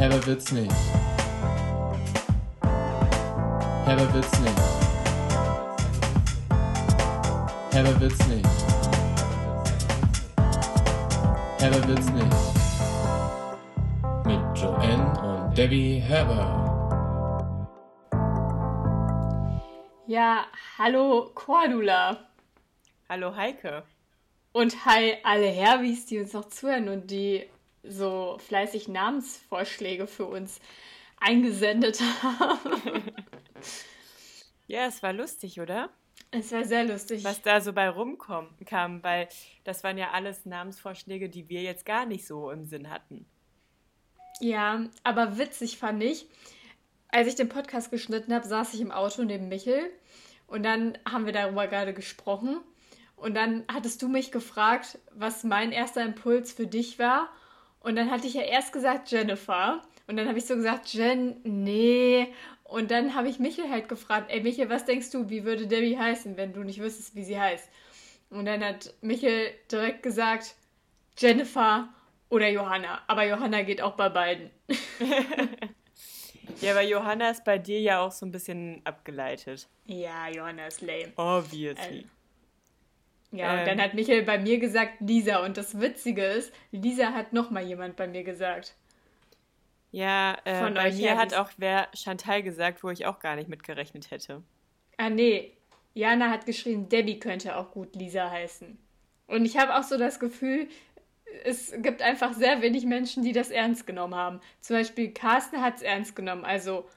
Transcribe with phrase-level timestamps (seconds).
[0.00, 0.72] Herber wird's nicht.
[3.84, 4.60] Herber wird's nicht.
[7.70, 8.48] Herber wird's nicht.
[11.58, 12.36] Herber wird's nicht.
[14.24, 16.46] Mit Joanne und Debbie Herber.
[20.06, 20.46] Ja,
[20.78, 22.26] hallo Cordula.
[23.06, 23.82] Hallo Heike.
[24.52, 27.50] Und hi alle Herbis, die uns noch zuhören und die
[27.82, 30.60] so fleißig Namensvorschläge für uns
[31.18, 33.02] eingesendet haben.
[34.66, 35.90] ja, es war lustig, oder?
[36.32, 37.24] Es war sehr lustig.
[37.24, 39.28] Was da so bei rumkam, weil
[39.64, 43.26] das waren ja alles Namensvorschläge, die wir jetzt gar nicht so im Sinn hatten.
[44.40, 46.26] Ja, aber witzig fand ich,
[47.08, 49.90] als ich den Podcast geschnitten habe, saß ich im Auto neben Michel
[50.46, 52.60] und dann haben wir darüber gerade gesprochen.
[53.16, 57.28] Und dann hattest du mich gefragt, was mein erster Impuls für dich war.
[57.80, 59.82] Und dann hatte ich ja erst gesagt Jennifer.
[60.06, 62.28] Und dann habe ich so gesagt, Jen, nee.
[62.64, 65.98] Und dann habe ich Michel halt gefragt, ey Michel, was denkst du, wie würde Debbie
[65.98, 67.68] heißen, wenn du nicht wüsstest, wie sie heißt?
[68.30, 70.54] Und dann hat Michel direkt gesagt,
[71.18, 71.88] Jennifer
[72.28, 73.02] oder Johanna.
[73.08, 74.50] Aber Johanna geht auch bei beiden.
[76.60, 79.68] ja, aber Johanna ist bei dir ja auch so ein bisschen abgeleitet.
[79.86, 81.12] Ja, Johanna ist lame.
[81.16, 81.82] Obviously.
[81.82, 82.04] Also,
[83.32, 83.84] ja, ähm, und dann ähm.
[83.84, 85.44] hat Michael bei mir gesagt Lisa.
[85.44, 88.74] Und das Witzige ist, Lisa hat nochmal jemand bei mir gesagt.
[89.92, 93.48] Ja, äh, Von bei mir hat auch wer Chantal gesagt, wo ich auch gar nicht
[93.48, 94.42] mitgerechnet hätte.
[94.96, 95.52] Ah, nee.
[95.94, 98.78] Jana hat geschrieben, Debbie könnte auch gut Lisa heißen.
[99.26, 100.68] Und ich habe auch so das Gefühl,
[101.44, 104.40] es gibt einfach sehr wenig Menschen, die das ernst genommen haben.
[104.60, 106.44] Zum Beispiel Carsten hat es ernst genommen.
[106.44, 106.88] Also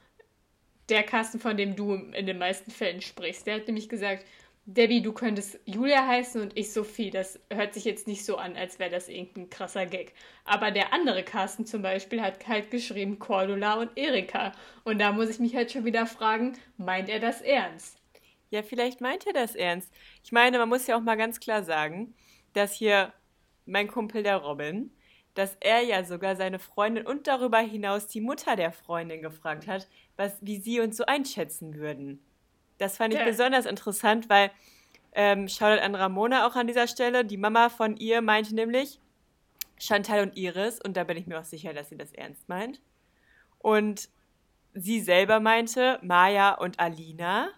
[0.88, 3.46] der Carsten, von dem du in den meisten Fällen sprichst.
[3.46, 4.24] Der hat nämlich gesagt,
[4.66, 7.10] Debbie, du könntest Julia heißen und ich Sophie.
[7.10, 10.14] Das hört sich jetzt nicht so an, als wäre das irgendein krasser Gag.
[10.44, 14.52] Aber der andere Carsten zum Beispiel hat halt geschrieben Cordula und Erika.
[14.84, 17.98] Und da muss ich mich halt schon wieder fragen, meint er das ernst?
[18.48, 19.92] Ja, vielleicht meint er das ernst.
[20.22, 22.14] Ich meine, man muss ja auch mal ganz klar sagen,
[22.54, 23.12] dass hier
[23.66, 24.90] mein Kumpel der Robin,
[25.34, 29.88] dass er ja sogar seine Freundin und darüber hinaus die Mutter der Freundin gefragt hat,
[30.16, 32.24] was, wie sie uns so einschätzen würden.
[32.78, 33.26] Das fand ich ja.
[33.26, 34.50] besonders interessant, weil
[35.12, 37.24] ähm, Shoutout an Ramona auch an dieser Stelle.
[37.24, 39.00] Die Mama von ihr meinte nämlich
[39.78, 42.80] Chantal und Iris, und da bin ich mir auch sicher, dass sie das ernst meint.
[43.58, 44.08] Und
[44.74, 47.48] sie selber meinte Maya und Alina.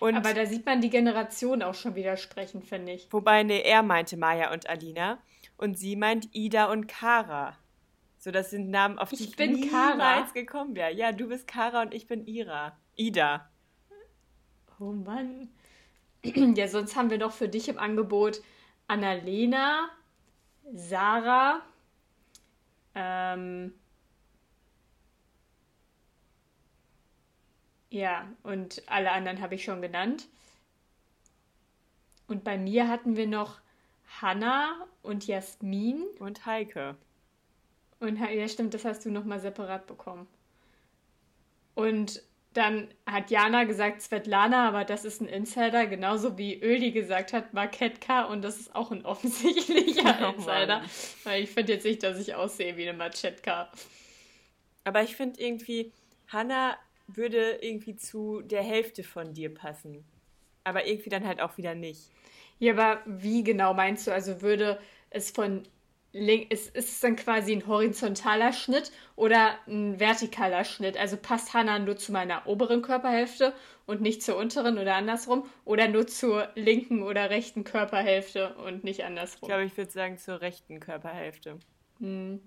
[0.00, 3.12] Und Aber da sieht man die Generation auch schon widersprechen, finde ich.
[3.12, 5.18] Wobei, nee, er meinte Maya und Alina.
[5.56, 7.56] Und sie meint Ida und Kara.
[8.18, 10.32] So, das sind Namen, auf die ich, ich bin niemals Kara.
[10.32, 10.92] gekommen wäre.
[10.92, 12.78] Ja, du bist Kara und ich bin Ira.
[12.94, 13.50] Ida.
[14.82, 15.48] Oh Mann.
[16.56, 18.42] Ja, sonst haben wir noch für dich im Angebot
[18.86, 19.88] Annalena,
[20.72, 21.62] Sarah,
[22.94, 23.72] ähm,
[27.90, 30.28] ja, und alle anderen habe ich schon genannt.
[32.26, 33.60] Und bei mir hatten wir noch
[34.20, 36.04] Hanna und Jasmin.
[36.18, 36.96] Und Heike.
[38.00, 40.26] Und ja, stimmt, das hast du nochmal separat bekommen.
[41.74, 42.22] Und
[42.54, 47.54] dann hat Jana gesagt Svetlana, aber das ist ein Insider, genauso wie Öli gesagt hat
[47.54, 50.80] Marketka und das ist auch ein offensichtlicher oh, Insider.
[50.80, 50.90] Mann.
[51.24, 53.70] Weil ich finde jetzt nicht, dass ich aussehe wie eine Marchetka.
[54.84, 55.92] Aber ich finde irgendwie,
[56.28, 56.76] Hanna
[57.06, 60.04] würde irgendwie zu der Hälfte von dir passen.
[60.64, 62.10] Aber irgendwie dann halt auch wieder nicht.
[62.58, 64.12] Ja, aber wie genau meinst du?
[64.12, 64.78] Also würde
[65.10, 65.62] es von
[66.12, 70.96] ist, ist es dann quasi ein horizontaler Schnitt oder ein vertikaler Schnitt?
[70.96, 73.54] Also passt Hannah nur zu meiner oberen Körperhälfte
[73.86, 75.48] und nicht zur unteren oder andersrum?
[75.64, 79.40] Oder nur zur linken oder rechten Körperhälfte und nicht andersrum?
[79.42, 81.58] Ich glaube, ich würde sagen zur rechten Körperhälfte.
[81.98, 82.40] Hm.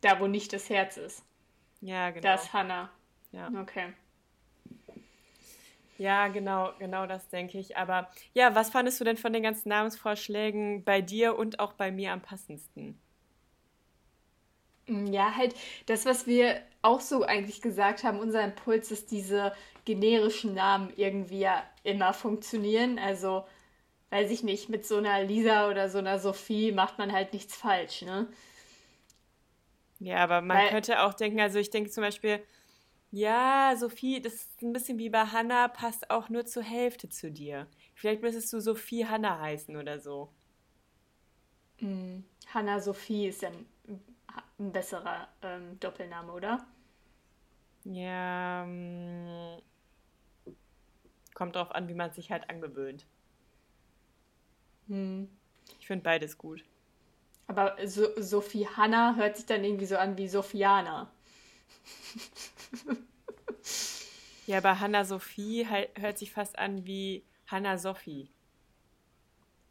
[0.00, 1.24] Da, wo nicht das Herz ist.
[1.80, 2.22] Ja, genau.
[2.22, 2.90] Da ist Hannah.
[3.32, 3.50] Ja.
[3.60, 3.92] Okay.
[5.96, 7.76] Ja, genau, genau das denke ich.
[7.76, 11.90] Aber ja, was fandest du denn von den ganzen Namensvorschlägen bei dir und auch bei
[11.92, 13.00] mir am passendsten?
[14.86, 15.54] Mm, ja, halt
[15.86, 19.52] das, was wir auch so eigentlich gesagt haben, unser Impuls ist, diese
[19.84, 22.98] generischen Namen irgendwie ja immer funktionieren.
[22.98, 23.44] Also,
[24.10, 27.56] weiß ich nicht, mit so einer Lisa oder so einer Sophie macht man halt nichts
[27.56, 28.28] falsch, ne?
[30.00, 32.40] Ja, aber man Weil, könnte auch denken, also ich denke zum Beispiel,
[33.14, 37.30] ja, Sophie, das ist ein bisschen wie bei Hannah, passt auch nur zur Hälfte zu
[37.30, 37.68] dir.
[37.94, 40.32] Vielleicht müsstest du Sophie Hannah heißen oder so.
[41.78, 42.24] Mhm.
[42.52, 43.66] Hannah Sophie ist ein,
[44.58, 46.66] ein besserer ähm, Doppelname, oder?
[47.84, 50.52] Ja, mh, mm,
[51.34, 53.06] kommt drauf an, wie man sich halt angewöhnt.
[54.88, 55.28] Hm.
[55.78, 56.64] Ich finde beides gut.
[57.46, 61.12] Aber so Sophie Hannah hört sich dann irgendwie so an wie Sophiana.
[64.46, 68.30] Ja, aber Hanna Sophie halt, hört sich fast an wie Hanna Sophie.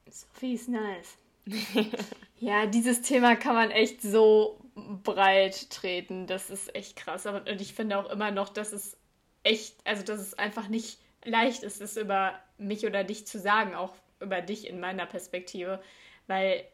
[0.10, 1.18] Sophie ist nice.
[2.40, 4.60] ja, dieses Thema kann man echt so
[5.04, 6.28] breit treten.
[6.28, 7.26] Das ist echt krass.
[7.26, 8.98] Und ich finde auch immer noch, dass es
[9.44, 13.76] echt, also dass es einfach nicht leicht ist, es über mich oder dich zu sagen,
[13.76, 15.82] auch über dich in meiner Perspektive,
[16.28, 16.66] weil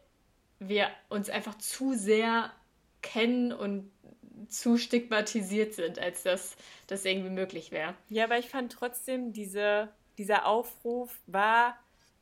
[0.58, 2.52] wir uns einfach zu sehr
[3.02, 3.90] kennen und
[4.50, 6.56] zu stigmatisiert sind, als dass
[6.86, 7.94] das irgendwie möglich wäre.
[8.08, 9.88] Ja, aber ich fand trotzdem, diese,
[10.18, 11.78] dieser Aufruf war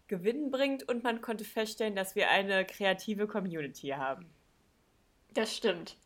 [0.09, 4.27] gewinnbringend und man konnte feststellen, dass wir eine kreative Community haben.
[5.35, 5.97] Das stimmt.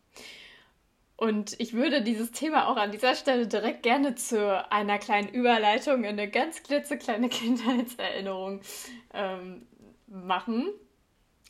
[1.16, 6.02] Und ich würde dieses Thema auch an dieser Stelle direkt gerne zu einer kleinen Überleitung
[6.02, 8.60] in eine ganz klitzekleine Kindheitserinnerung
[9.14, 9.66] ähm,
[10.08, 10.68] machen.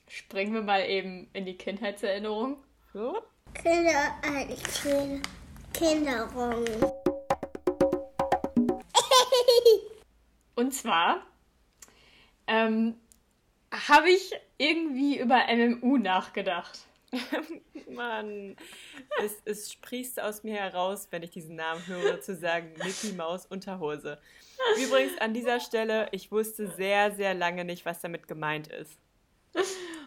[0.09, 2.63] Springen wir mal eben in die Kindheitserinnerung.
[2.93, 3.23] So.
[3.55, 4.57] Kinder, äh,
[5.73, 6.65] Kinderung.
[10.55, 11.27] Und zwar
[12.47, 12.95] ähm,
[13.71, 16.81] habe ich irgendwie über MMU nachgedacht.
[17.91, 18.57] Mann,
[19.23, 23.45] es, es sprießt aus mir heraus, wenn ich diesen Namen höre, zu sagen Mickey Maus
[23.47, 24.19] Unterhose.
[24.83, 28.99] Übrigens an dieser Stelle, ich wusste sehr, sehr lange nicht, was damit gemeint ist.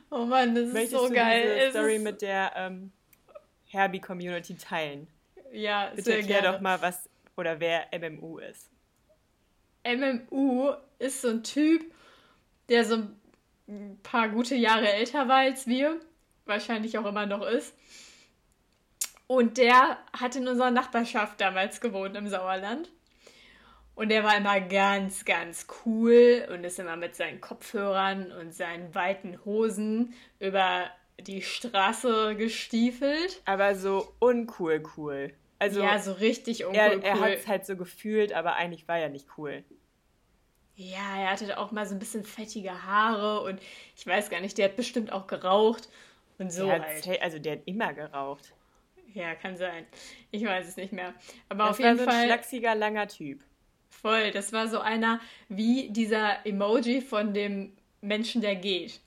[0.10, 1.58] Oh Mann, das ist Möchtest so du geil.
[1.60, 2.92] Diese Story mit der ähm,
[3.76, 5.08] Herbie-Community teilen?
[5.52, 6.58] Ja, Bitte sehr erklär gerne.
[6.58, 8.70] doch mal, was oder wer MMU ist.
[9.86, 11.94] MMU ist so ein Typ,
[12.70, 13.04] der so
[13.68, 16.00] ein paar gute Jahre älter war als wir,
[16.46, 17.76] wahrscheinlich auch immer noch ist.
[19.28, 22.92] Und der hat in unserer Nachbarschaft damals gewohnt im Sauerland.
[23.96, 28.94] Und der war immer ganz, ganz cool und ist immer mit seinen Kopfhörern und seinen
[28.94, 30.90] weiten Hosen über
[31.20, 33.42] die Straße gestiefelt.
[33.46, 35.34] Aber so uncool cool.
[35.60, 39.00] Also ja, so richtig uncool er, er hat es halt so gefühlt, aber eigentlich war
[39.00, 39.64] er nicht cool.
[40.76, 43.62] Ja, er hatte auch mal so ein bisschen fettige Haare und
[43.96, 45.88] ich weiß gar nicht, der hat bestimmt auch geraucht
[46.38, 47.22] und so der halt.
[47.22, 48.54] Also der hat immer geraucht.
[49.14, 49.86] Ja, kann sein.
[50.32, 51.14] Ich weiß es nicht mehr.
[51.48, 52.26] Aber das auf jeden war so ein Fall.
[52.26, 53.42] schlachsiger, langer Typ.
[53.90, 57.72] Voll, das war so einer wie dieser Emoji von dem
[58.02, 59.00] Menschen, der geht.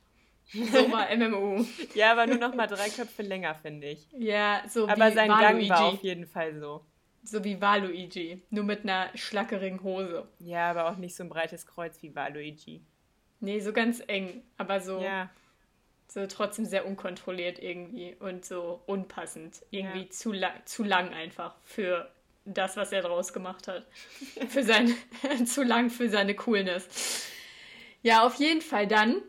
[0.53, 1.65] So war MMU.
[1.95, 4.06] ja, aber nur noch mal drei Köpfe länger, finde ich.
[4.12, 5.69] Ja, so aber wie sein Waluigi.
[5.69, 6.85] Gang war auf jeden Fall so.
[7.23, 10.27] So wie Waluigi, nur mit einer schlackerigen Hose.
[10.39, 12.83] Ja, aber auch nicht so ein breites Kreuz wie Waluigi.
[13.41, 15.31] Nee, so ganz eng, aber so, ja.
[16.09, 19.62] so trotzdem sehr unkontrolliert irgendwie und so unpassend.
[19.71, 20.11] Irgendwie ja.
[20.11, 22.11] zu, lang, zu lang einfach für
[22.47, 23.87] das, was er draus gemacht hat.
[24.49, 24.95] für sein,
[25.45, 27.29] zu lang für seine Coolness.
[28.03, 29.23] Ja, auf jeden Fall dann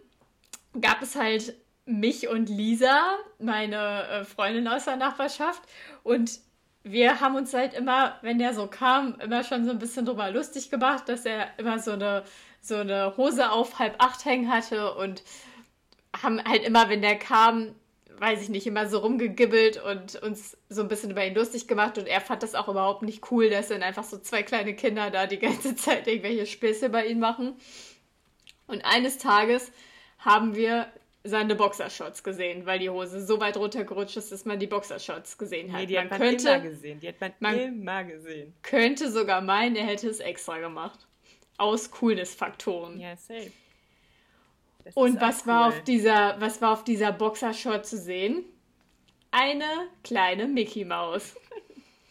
[0.82, 1.56] gab es halt
[1.86, 5.62] mich und Lisa, meine äh, Freundin aus der Nachbarschaft.
[6.04, 6.40] Und
[6.84, 10.30] wir haben uns halt immer, wenn der so kam, immer schon so ein bisschen drüber
[10.32, 12.24] lustig gemacht, dass er immer so eine,
[12.62, 15.24] so eine Hose auf halb acht hängen hatte und
[16.22, 17.76] haben halt immer, wenn der kam,
[18.18, 21.98] weiß ich nicht, immer so rumgegibbelt und uns so ein bisschen über ihn lustig gemacht
[21.98, 25.10] und er fand das auch überhaupt nicht cool, dass dann einfach so zwei kleine Kinder
[25.10, 27.54] da die ganze Zeit irgendwelche Späße bei ihm machen.
[28.68, 29.72] Und eines Tages
[30.20, 30.92] haben wir
[31.24, 35.72] seine Boxershorts gesehen, weil die Hose so weit runtergerutscht ist, dass man die Boxershorts gesehen
[35.72, 35.82] hat.
[35.82, 37.00] Nee, die man hat man könnte, immer gesehen.
[37.00, 38.54] Die hat man, man immer gesehen.
[38.62, 41.00] Könnte sogar meinen, er hätte es extra gemacht.
[41.58, 43.00] Aus Coolness-Faktoren.
[43.00, 43.52] Ja, safe.
[44.86, 45.48] Das Und was cool.
[45.48, 48.46] war auf dieser, was war auf dieser Boxershort zu sehen?
[49.32, 49.66] Eine
[50.04, 51.36] kleine Mickey Maus.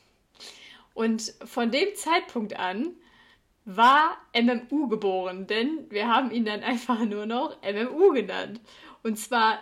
[0.94, 2.94] Und von dem Zeitpunkt an
[3.68, 8.60] war MMU geboren, denn wir haben ihn dann einfach nur noch MMU genannt.
[9.02, 9.58] Und zwar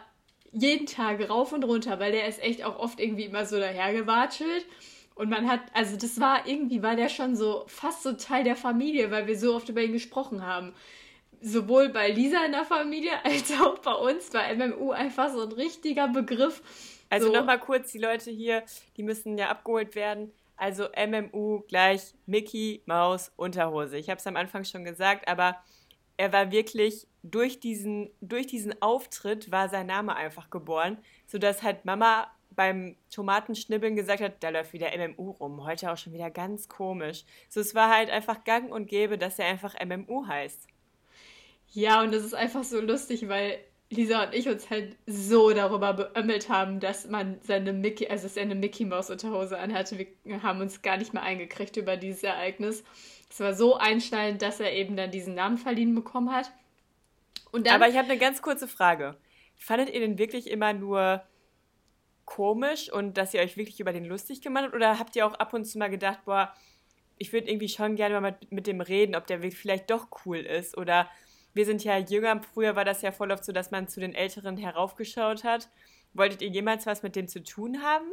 [0.53, 4.65] jeden Tag rauf und runter, weil der ist echt auch oft irgendwie immer so dahergewatschelt.
[5.17, 8.55] Und man hat, also das war irgendwie, war der schon so fast so Teil der
[8.55, 10.73] Familie, weil wir so oft über ihn gesprochen haben.
[11.41, 15.53] Sowohl bei Lisa in der Familie als auch bei uns war MMU einfach so ein
[15.53, 16.63] richtiger Begriff.
[17.11, 17.33] Also so.
[17.33, 18.63] nochmal kurz, die Leute hier,
[18.97, 20.33] die müssen ja abgeholt werden.
[20.57, 23.99] Also MMU gleich Mickey Maus Unterhose.
[23.99, 25.57] Ich habe es am Anfang schon gesagt, aber
[26.17, 31.85] er war wirklich durch diesen, durch diesen Auftritt war sein Name einfach geboren, sodass halt
[31.85, 35.65] Mama beim Tomatenschnibbeln gesagt hat, da läuft wieder MMU rum.
[35.65, 37.25] Heute auch schon wieder ganz komisch.
[37.49, 40.67] So, es war halt einfach gang und gäbe, dass er einfach MMU heißt.
[41.73, 45.93] Ja, und das ist einfach so lustig, weil Lisa und ich uns halt so darüber
[45.93, 50.07] beömmelt haben, dass man seine Mickey, also dass er eine Mickey Maus Unterhose anhatte.
[50.25, 52.83] Wir haben uns gar nicht mehr eingekriegt über dieses Ereignis.
[53.31, 56.51] Es war so einschneidend, dass er eben dann diesen Namen verliehen bekommen hat.
[57.53, 59.17] Dann, Aber ich habe eine ganz kurze Frage.
[59.57, 61.23] Fandet ihr denn wirklich immer nur
[62.25, 64.75] komisch und dass ihr euch wirklich über den lustig gemacht habt?
[64.75, 66.53] Oder habt ihr auch ab und zu mal gedacht, boah,
[67.19, 70.39] ich würde irgendwie schon gerne mal mit, mit dem reden, ob der vielleicht doch cool
[70.39, 70.77] ist?
[70.77, 71.09] Oder
[71.57, 74.15] wir sind ja jünger, früher war das ja voll oft so, dass man zu den
[74.15, 75.69] Älteren heraufgeschaut hat.
[76.13, 78.05] Wolltet ihr jemals was mit dem zu tun haben?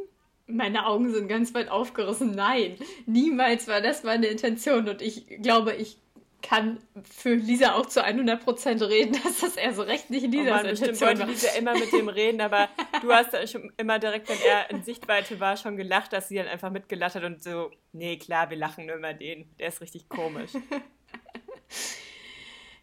[0.46, 2.32] Meine Augen sind ganz weit aufgerissen.
[2.32, 4.88] Nein, niemals war das meine Intention.
[4.88, 5.98] Und ich glaube, ich
[6.40, 10.54] kann für Lisa auch zu 100% reden, dass das eher so recht nicht Lisas oh
[10.54, 12.68] Mann, Intention wollte Lisa immer mit dem reden, aber
[13.00, 16.48] du hast schon immer direkt, wenn er in Sichtweite war, schon gelacht, dass sie dann
[16.48, 19.46] einfach mitgelacht hat und so, nee, klar, wir lachen nur über den.
[19.58, 20.52] Der ist richtig komisch.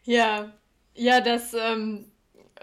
[0.04, 0.52] ja,
[0.94, 2.12] ja, das ähm,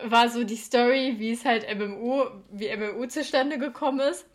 [0.02, 4.26] war so die Story, wie es halt MMU, wie MMU zustande gekommen ist.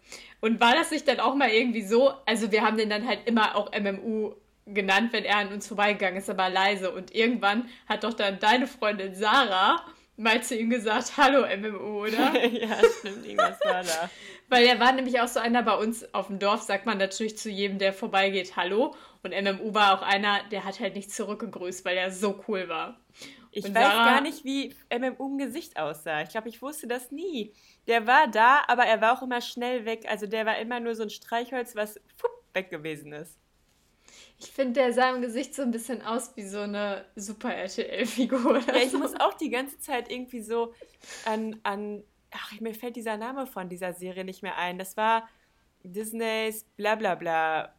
[0.41, 3.19] Und war das nicht dann auch mal irgendwie so, also wir haben den dann halt
[3.25, 4.33] immer auch MMU
[4.65, 6.91] genannt, wenn er an uns vorbeigegangen ist, aber leise.
[6.91, 9.86] Und irgendwann hat doch dann deine Freundin Sarah
[10.17, 12.45] mal zu ihm gesagt, hallo MMO, oder?
[12.48, 14.10] ja, stimmt, irgendwas war da.
[14.50, 17.38] Weil er war nämlich auch so einer bei uns auf dem Dorf, sagt man natürlich
[17.38, 18.95] zu jedem, der vorbeigeht, hallo.
[19.23, 22.99] Und MMU war auch einer, der hat halt nicht zurückgegrüßt, weil er so cool war.
[23.51, 26.21] Ich und weiß Sarah, gar nicht, wie MMU im Gesicht aussah.
[26.23, 27.53] Ich glaube, ich wusste das nie.
[27.87, 30.05] Der war da, aber er war auch immer schnell weg.
[30.09, 31.99] Also der war immer nur so ein Streichholz, was
[32.53, 33.37] weg gewesen ist.
[34.39, 38.59] Ich finde, der sah im Gesicht so ein bisschen aus wie so eine Super-RTL-Figur.
[38.67, 38.97] Ja, ich so.
[38.99, 40.73] muss auch die ganze Zeit irgendwie so
[41.25, 44.77] an, an, ach, mir fällt dieser Name von dieser Serie nicht mehr ein.
[44.77, 45.29] Das war
[45.83, 47.73] Disneys Blablabla.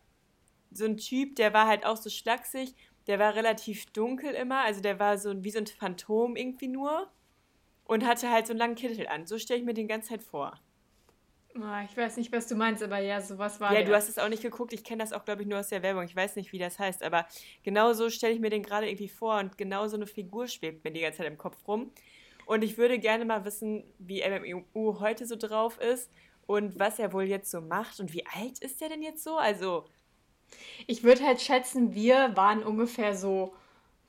[0.75, 2.75] So ein Typ, der war halt auch so schlaksig,
[3.07, 7.11] der war relativ dunkel immer, also der war so wie so ein Phantom irgendwie nur
[7.85, 9.27] und hatte halt so einen langen Kittel an.
[9.27, 10.61] So stelle ich mir den ganze Zeit vor.
[11.57, 13.85] Oh, ich weiß nicht, was du meinst, aber ja, sowas war Ja, der.
[13.85, 14.73] du hast es auch nicht geguckt.
[14.73, 16.03] Ich kenne das auch, glaube ich, nur aus der Werbung.
[16.05, 17.29] Ich weiß nicht, wie das heißt, aber
[17.63, 20.83] genau so stelle ich mir den gerade irgendwie vor und genau so eine Figur schwebt
[20.83, 21.93] mir die ganze Zeit im Kopf rum.
[22.47, 26.11] Und ich würde gerne mal wissen, wie MMU heute so drauf ist
[26.47, 29.37] und was er wohl jetzt so macht und wie alt ist er denn jetzt so?
[29.37, 29.89] Also.
[30.87, 33.55] Ich würde halt schätzen, wir waren ungefähr so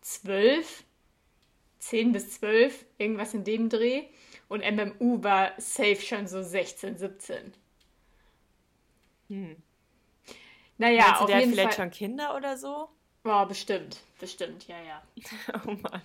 [0.01, 0.83] zwölf,
[1.79, 4.03] zehn bis zwölf, irgendwas in dem Dreh.
[4.47, 7.53] Und MMU war safe schon so 16, 17.
[9.29, 9.55] Hm.
[10.77, 11.85] Naja, Meinst auf der jeden vielleicht Fall...
[11.85, 12.89] schon Kinder oder so?
[13.23, 14.01] Boah, bestimmt.
[14.19, 15.01] Bestimmt, ja, ja.
[15.65, 16.01] oh Mann.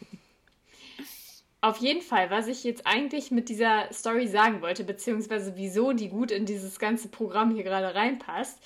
[1.62, 6.08] Auf jeden Fall, was ich jetzt eigentlich mit dieser Story sagen wollte, beziehungsweise wieso die
[6.08, 8.58] gut in dieses ganze Programm hier gerade reinpasst,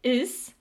[0.00, 0.54] ist,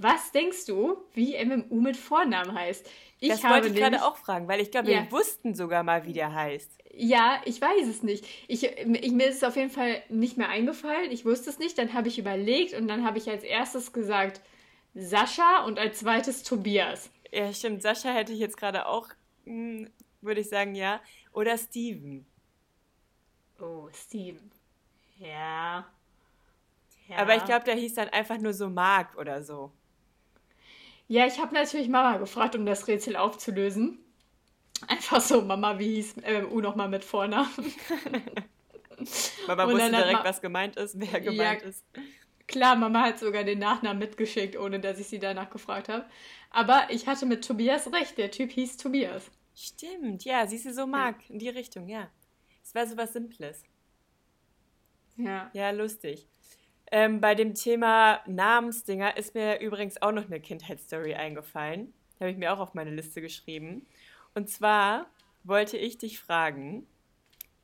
[0.00, 2.88] was denkst du, wie MMU mit Vornamen heißt?
[3.20, 5.02] Ich das wollte ich gerade auch fragen, weil ich glaube, ja.
[5.02, 6.70] wir wussten sogar mal, wie der heißt.
[6.94, 8.24] Ja, ich weiß es nicht.
[8.46, 11.10] Ich, ich, mir ist es auf jeden Fall nicht mehr eingefallen.
[11.10, 11.78] Ich wusste es nicht.
[11.78, 14.40] Dann habe ich überlegt und dann habe ich als erstes gesagt
[14.94, 17.10] Sascha und als zweites Tobias.
[17.32, 17.82] Ja, stimmt.
[17.82, 19.08] Sascha hätte ich jetzt gerade auch,
[19.44, 19.90] hm,
[20.20, 21.00] würde ich sagen, ja.
[21.32, 22.24] Oder Steven.
[23.60, 24.50] Oh, Steven.
[25.18, 25.86] Ja.
[27.08, 27.16] ja.
[27.16, 29.72] Aber ich glaube, der hieß dann einfach nur so Mark oder so.
[31.08, 33.98] Ja, ich habe natürlich Mama gefragt, um das Rätsel aufzulösen.
[34.86, 37.48] Einfach so, Mama, wie hieß MMU nochmal mit Vornamen?
[39.46, 41.84] Mama wusste direkt, was gemeint ist, wer gemeint ja, ist.
[42.46, 46.04] Klar, Mama hat sogar den Nachnamen mitgeschickt, ohne dass ich sie danach gefragt habe.
[46.50, 49.30] Aber ich hatte mit Tobias recht, der Typ hieß Tobias.
[49.54, 52.08] Stimmt, ja, siehst du, so mag, in die Richtung, ja.
[52.62, 53.64] Es war so was Simples.
[55.16, 55.50] Ja.
[55.52, 56.28] Ja, lustig.
[56.90, 61.92] Ähm, bei dem Thema Namensdinger ist mir übrigens auch noch eine Kindheitsstory eingefallen.
[62.18, 63.86] Habe ich mir auch auf meine Liste geschrieben.
[64.34, 65.06] Und zwar
[65.44, 66.86] wollte ich dich fragen,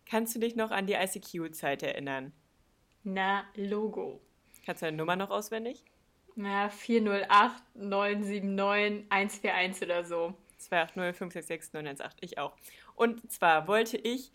[0.07, 2.33] kannst du dich noch an die ICQ-Zeit erinnern?
[3.03, 4.21] Na, Logo.
[4.65, 5.85] Kannst du deine Nummer noch auswendig?
[6.37, 10.35] Na, 408 979 141 oder so.
[10.59, 12.19] 280 566 918.
[12.23, 12.57] Ich auch.
[12.95, 14.33] Und zwar wollte ich,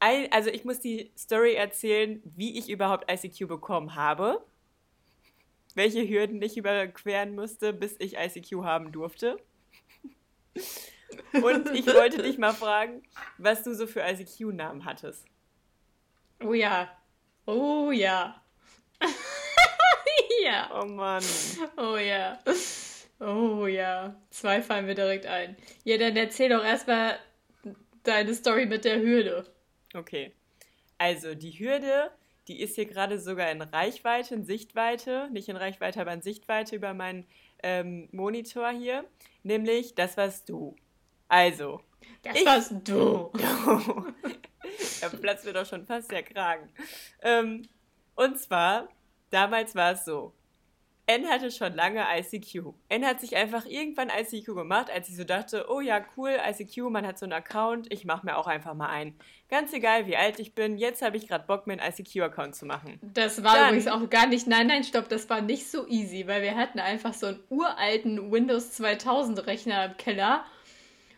[0.00, 4.44] also ich muss die Story erzählen, wie ich überhaupt ICQ bekommen habe.
[5.74, 9.38] Welche Hürden ich überqueren musste, bis ich ICQ haben durfte.
[11.32, 13.02] Und ich wollte dich mal fragen,
[13.38, 15.24] was du so für ICQ-Namen hattest.
[16.44, 16.88] Oh ja.
[17.46, 18.42] Oh ja.
[20.44, 20.70] ja.
[20.80, 21.22] Oh Mann.
[21.76, 22.38] Oh ja.
[23.20, 24.16] Oh ja.
[24.30, 25.56] Zwei fallen mir direkt ein.
[25.84, 27.18] Ja, dann erzähl doch erstmal
[28.04, 29.44] deine Story mit der Hürde.
[29.94, 30.32] Okay.
[30.98, 32.10] Also, die Hürde,
[32.48, 35.28] die ist hier gerade sogar in Reichweite, in Sichtweite.
[35.30, 37.26] Nicht in Reichweite, aber in Sichtweite über meinen
[37.62, 39.04] ähm, Monitor hier.
[39.42, 40.76] Nämlich, das warst du.
[41.28, 41.80] Also.
[42.22, 43.30] Das ich, warst du.
[45.00, 46.68] da platzt mir doch schon fast der Kragen.
[47.22, 47.68] Ähm,
[48.14, 48.88] und zwar,
[49.30, 50.32] damals war es so.
[51.08, 52.74] N hatte schon lange ICQ.
[52.90, 56.90] N hat sich einfach irgendwann ICQ gemacht, als ich so dachte, oh ja, cool, ICQ,
[56.90, 59.14] man hat so einen Account, ich mache mir auch einfach mal einen.
[59.48, 62.66] Ganz egal, wie alt ich bin, jetzt habe ich gerade Bock, mir einen ICQ-Account zu
[62.66, 63.00] machen.
[63.14, 66.26] Das war Dann, übrigens auch gar nicht, nein, nein, stopp, das war nicht so easy,
[66.26, 70.44] weil wir hatten einfach so einen uralten Windows 2000 Rechner im Keller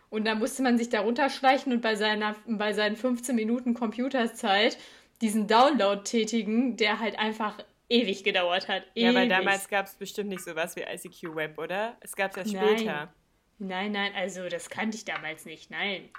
[0.09, 4.77] und da musste man sich da runterschleichen und bei, seiner, bei seinen 15 Minuten Computerzeit
[5.21, 7.57] diesen Download tätigen, der halt einfach
[7.91, 8.83] ewig gedauert hat.
[8.95, 9.03] Ewig.
[9.03, 11.97] Ja, aber damals gab es bestimmt nicht sowas wie ICQ Web, oder?
[11.99, 13.13] Es gab es ja später.
[13.59, 16.09] Nein, nein, also das kannte ich damals nicht, nein.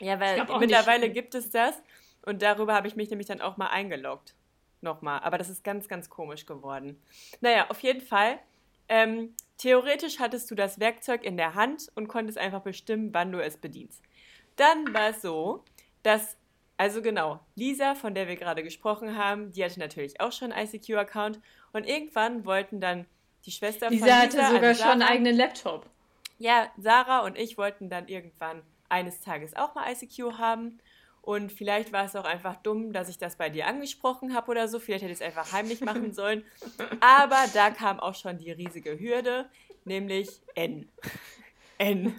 [0.00, 1.14] Ja, weil mittlerweile nicht.
[1.14, 1.74] gibt es das
[2.22, 4.34] und darüber habe ich mich nämlich dann auch mal eingeloggt.
[4.80, 5.20] Nochmal.
[5.20, 7.02] Aber das ist ganz, ganz komisch geworden.
[7.40, 8.38] Naja, auf jeden Fall.
[8.88, 13.42] Ähm, theoretisch hattest du das Werkzeug in der Hand und konntest einfach bestimmen, wann du
[13.42, 14.02] es bedienst.
[14.56, 15.64] Dann war es so,
[16.02, 16.37] dass
[16.78, 20.68] also genau, Lisa, von der wir gerade gesprochen haben, die hatte natürlich auch schon einen
[20.68, 21.40] ICQ-Account
[21.72, 23.04] und irgendwann wollten dann
[23.44, 24.24] die Schwester Lisa von Lisa...
[24.24, 25.86] Lisa hatte sogar also Sarah, schon einen eigenen Laptop.
[26.38, 30.78] Ja, Sarah und ich wollten dann irgendwann eines Tages auch mal ICQ haben
[31.20, 34.68] und vielleicht war es auch einfach dumm, dass ich das bei dir angesprochen habe oder
[34.68, 34.78] so.
[34.78, 36.42] Vielleicht hätte ich es einfach heimlich machen sollen.
[37.00, 39.50] Aber da kam auch schon die riesige Hürde,
[39.84, 40.88] nämlich N.
[41.76, 42.18] N.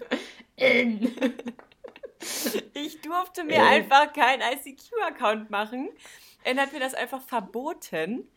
[0.57, 1.15] N.
[2.73, 3.59] Ich durfte mir äh.
[3.59, 5.89] einfach keinen ICQ-Account machen.
[6.43, 8.27] Er hat mir das einfach verboten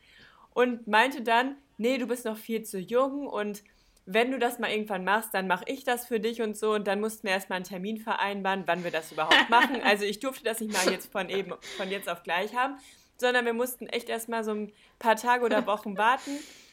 [0.55, 3.63] und meinte dann, nee, du bist noch viel zu jung und
[4.05, 6.87] wenn du das mal irgendwann machst, dann mache ich das für dich und so und
[6.89, 9.81] dann mussten wir erstmal einen Termin vereinbaren, wann wir das überhaupt machen.
[9.85, 12.79] Also ich durfte das nicht mal jetzt von eben von jetzt auf gleich haben,
[13.17, 16.33] sondern wir mussten echt erstmal so ein paar Tage oder Wochen warten,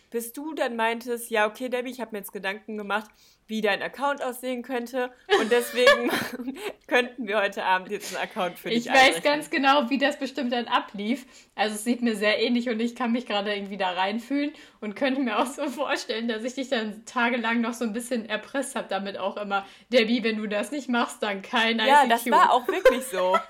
[0.10, 3.12] bis du dann meintest, ja, okay, Debbie, ich habe mir jetzt Gedanken gemacht,
[3.50, 5.12] wie dein Account aussehen könnte.
[5.42, 6.12] Und deswegen
[6.88, 10.20] könnten wir heute Abend jetzt einen Account für dich Ich weiß ganz genau, wie das
[10.20, 11.26] bestimmt dann ablief.
[11.56, 14.96] Also es sieht mir sehr ähnlich und ich kann mich gerade irgendwie da reinfühlen und
[14.96, 18.76] könnte mir auch so vorstellen, dass ich dich dann tagelang noch so ein bisschen erpresst
[18.76, 21.88] habe, damit auch immer, Debbie, wenn du das nicht machst, dann kein ICQ.
[21.88, 23.36] Ja, das war auch wirklich so.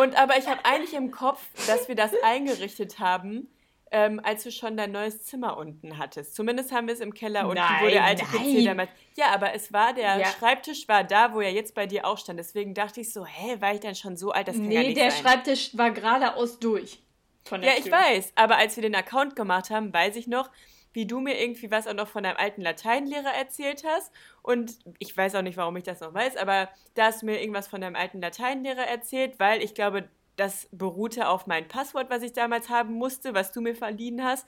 [0.00, 3.48] Und aber ich habe eigentlich im Kopf, dass wir das eingerichtet haben,
[3.94, 6.34] ähm, als du schon dein neues Zimmer unten hattest.
[6.34, 8.24] Zumindest haben wir es im Keller unten, nein, wo der alte.
[8.24, 8.90] PC damals.
[9.14, 10.26] Ja, aber es war der ja.
[10.26, 12.40] Schreibtisch war da, wo er jetzt bei dir auch stand.
[12.40, 14.48] Deswegen dachte ich so, hä, war ich denn schon so alt?
[14.48, 15.22] Das kann nee, ja nicht der sein.
[15.22, 17.04] Schreibtisch war geradeaus durch.
[17.48, 17.72] ja, Tür.
[17.78, 18.32] ich weiß.
[18.34, 20.50] Aber als wir den Account gemacht haben, weiß ich noch,
[20.92, 24.12] wie du mir irgendwie was auch noch von deinem alten Lateinlehrer erzählt hast.
[24.42, 27.40] Und ich weiß auch nicht, warum ich das noch weiß, aber da hast du mir
[27.40, 32.22] irgendwas von deinem alten Lateinlehrer erzählt, weil ich glaube, das beruhte auf mein Passwort, was
[32.22, 34.46] ich damals haben musste, was du mir verliehen hast.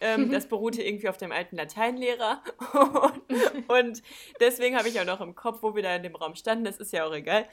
[0.00, 2.42] Ähm, das beruhte irgendwie auf dem alten Lateinlehrer.
[2.72, 4.02] und, und
[4.40, 6.78] deswegen habe ich auch noch im Kopf, wo wir da in dem Raum standen, das
[6.78, 7.46] ist ja auch egal.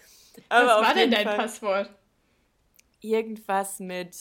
[0.50, 1.94] Aber was war denn dein Fall Passwort?
[3.02, 4.16] Irgendwas mit.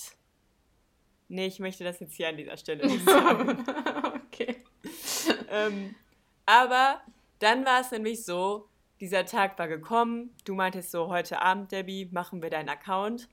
[1.28, 3.64] Nee, ich möchte das jetzt hier an dieser Stelle nicht sagen.
[4.26, 4.64] okay.
[5.48, 5.94] ähm,
[6.46, 7.00] aber
[7.38, 8.68] dann war es nämlich so,
[9.00, 10.34] dieser Tag war gekommen.
[10.44, 13.28] Du meintest so, heute Abend, Debbie, machen wir deinen Account.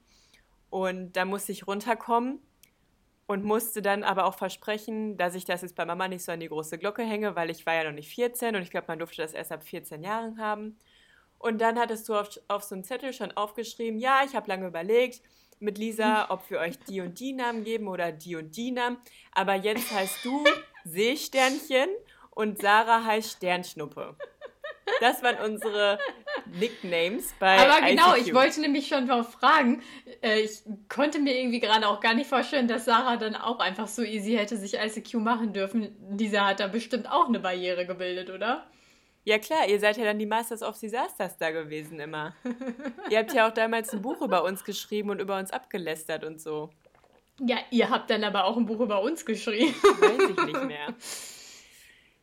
[0.70, 2.40] Und da musste ich runterkommen
[3.28, 6.40] und musste dann aber auch versprechen, dass ich das jetzt bei Mama nicht so an
[6.40, 9.00] die große Glocke hänge, weil ich war ja noch nicht 14 und ich glaube, man
[9.00, 10.78] durfte das erst ab 14 Jahren haben.
[11.38, 14.68] Und dann hattest du auf, auf so einem Zettel schon aufgeschrieben, ja, ich habe lange
[14.68, 15.22] überlegt
[15.60, 18.98] mit Lisa, ob wir euch die und die Namen geben oder die und die Namen.
[19.34, 20.44] Aber jetzt heißt du
[20.86, 21.90] Seesternchen
[22.32, 24.16] und Sarah heißt Sternschnuppe.
[25.02, 26.00] Das waren unsere
[26.60, 28.28] Nicknames bei Aber genau, ICQ.
[28.28, 29.82] ich wollte nämlich schon mal fragen.
[30.22, 33.88] Äh, ich konnte mir irgendwie gerade auch gar nicht vorstellen, dass Sarah dann auch einfach
[33.88, 35.96] so easy hätte sich ICQ machen dürfen.
[36.18, 38.66] Dieser hat da bestimmt auch eine Barriere gebildet, oder?
[39.24, 42.34] Ja klar, ihr seid ja dann die Masters of Disasters da gewesen immer.
[43.10, 46.40] ihr habt ja auch damals ein Buch über uns geschrieben und über uns abgelästert und
[46.40, 46.70] so.
[47.40, 49.76] Ja, ihr habt dann aber auch ein Buch über uns geschrieben.
[49.82, 50.88] Weiß ich nicht mehr.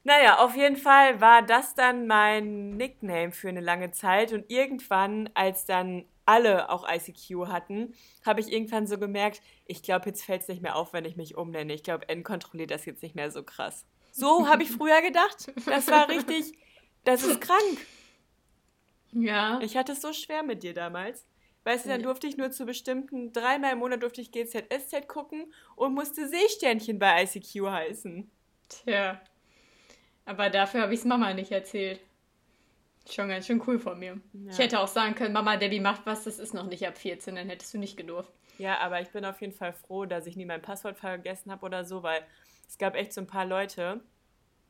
[0.05, 5.31] Naja, auf jeden Fall war das dann mein Nickname für eine lange Zeit und irgendwann,
[5.33, 10.43] als dann alle auch ICQ hatten, habe ich irgendwann so gemerkt, ich glaube, jetzt fällt
[10.43, 11.73] es nicht mehr auf, wenn ich mich umnenne.
[11.73, 13.87] Ich glaube, N kontrolliert das jetzt nicht mehr so krass.
[14.12, 15.53] So habe ich früher gedacht.
[15.67, 16.53] Das war richtig,
[17.05, 17.87] das ist krank.
[19.12, 19.59] Ja.
[19.62, 21.27] Ich hatte es so schwer mit dir damals.
[21.64, 25.53] Weißt du, dann durfte ich nur zu bestimmten, dreimal im Monat durfte ich GZSZ gucken
[25.77, 28.31] und musste Seesternchen bei ICQ heißen.
[28.69, 29.21] Tja.
[30.27, 32.01] Aber dafür habe ich es Mama nicht erzählt.
[33.11, 34.19] Schon ganz schön cool von mir.
[34.33, 34.51] Ja.
[34.51, 37.35] Ich hätte auch sagen können, Mama, Debbie macht was, das ist noch nicht ab 14,
[37.35, 38.33] dann hättest du nicht gedurft.
[38.57, 41.67] Ja, aber ich bin auf jeden Fall froh, dass ich nie mein Passwort vergessen habe
[41.67, 42.23] oder so, weil
[42.67, 44.01] es gab echt so ein paar Leute,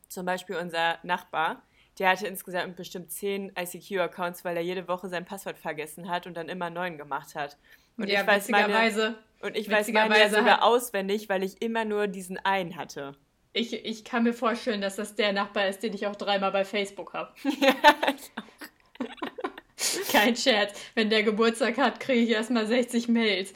[0.09, 1.63] zum Beispiel unser Nachbar,
[1.99, 6.37] der hatte insgesamt bestimmt zehn ICQ-Accounts, weil er jede Woche sein Passwort vergessen hat und
[6.37, 7.57] dann immer neun gemacht hat.
[7.97, 12.09] Und ja, ich weiß meine, und ich weiß meine sogar auswendig, weil ich immer nur
[12.09, 13.15] diesen einen hatte.
[13.55, 16.65] Ich, ich kann mir vorstellen, dass das der Nachbar ist, den ich auch dreimal bei
[16.65, 17.33] Facebook habe.
[17.61, 17.75] ja,
[18.09, 20.13] ich auch.
[20.13, 20.79] Kein Scherz.
[20.95, 23.53] Wenn der Geburtstag hat, kriege ich erstmal 60 Mails.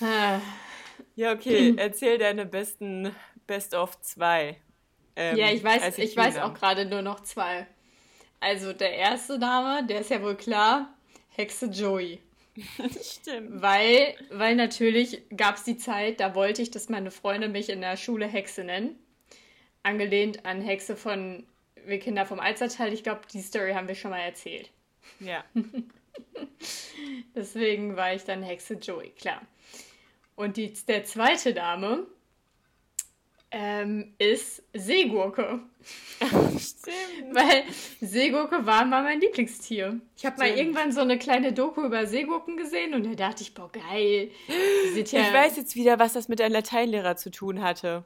[0.00, 0.40] Ah.
[1.14, 3.14] Ja, okay, erzähl deine besten
[3.46, 4.56] Best of zwei.
[5.16, 6.50] Ähm, ja, ich weiß, ich weiß ICQ-Namen.
[6.50, 7.66] auch gerade nur noch zwei.
[8.40, 10.94] Also der erste Name, der ist ja wohl klar,
[11.30, 12.20] Hexe Joey.
[13.02, 13.62] Stimmt.
[13.62, 17.80] Weil, weil natürlich gab es die Zeit, da wollte ich, dass meine Freunde mich in
[17.80, 18.98] der Schule Hexe nennen.
[19.82, 21.46] Angelehnt an Hexe von
[21.86, 22.92] Wir Kinder vom Alzerteil.
[22.92, 24.70] Ich glaube, die Story haben wir schon mal erzählt.
[25.20, 25.44] Ja.
[27.34, 29.42] Deswegen war ich dann Hexe Joey, klar.
[30.34, 32.06] Und die, der zweite Name
[33.50, 35.60] ähm, ist Seegurke.
[36.20, 37.34] Stimmt.
[37.34, 37.64] Weil
[38.00, 40.00] Seegurke war mal mein Lieblingstier.
[40.16, 43.54] Ich habe mal irgendwann so eine kleine Doku über Seegurken gesehen und da dachte ich,
[43.54, 44.30] boah, geil.
[44.48, 48.04] Ja, Ich weiß jetzt wieder, was das mit deinem Lateinlehrer zu tun hatte.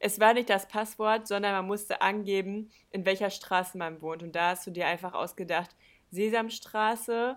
[0.00, 4.22] Es war nicht das Passwort, sondern man musste angeben, in welcher Straße man wohnt.
[4.22, 5.70] Und da hast du dir einfach ausgedacht,
[6.12, 7.36] Sesamstraße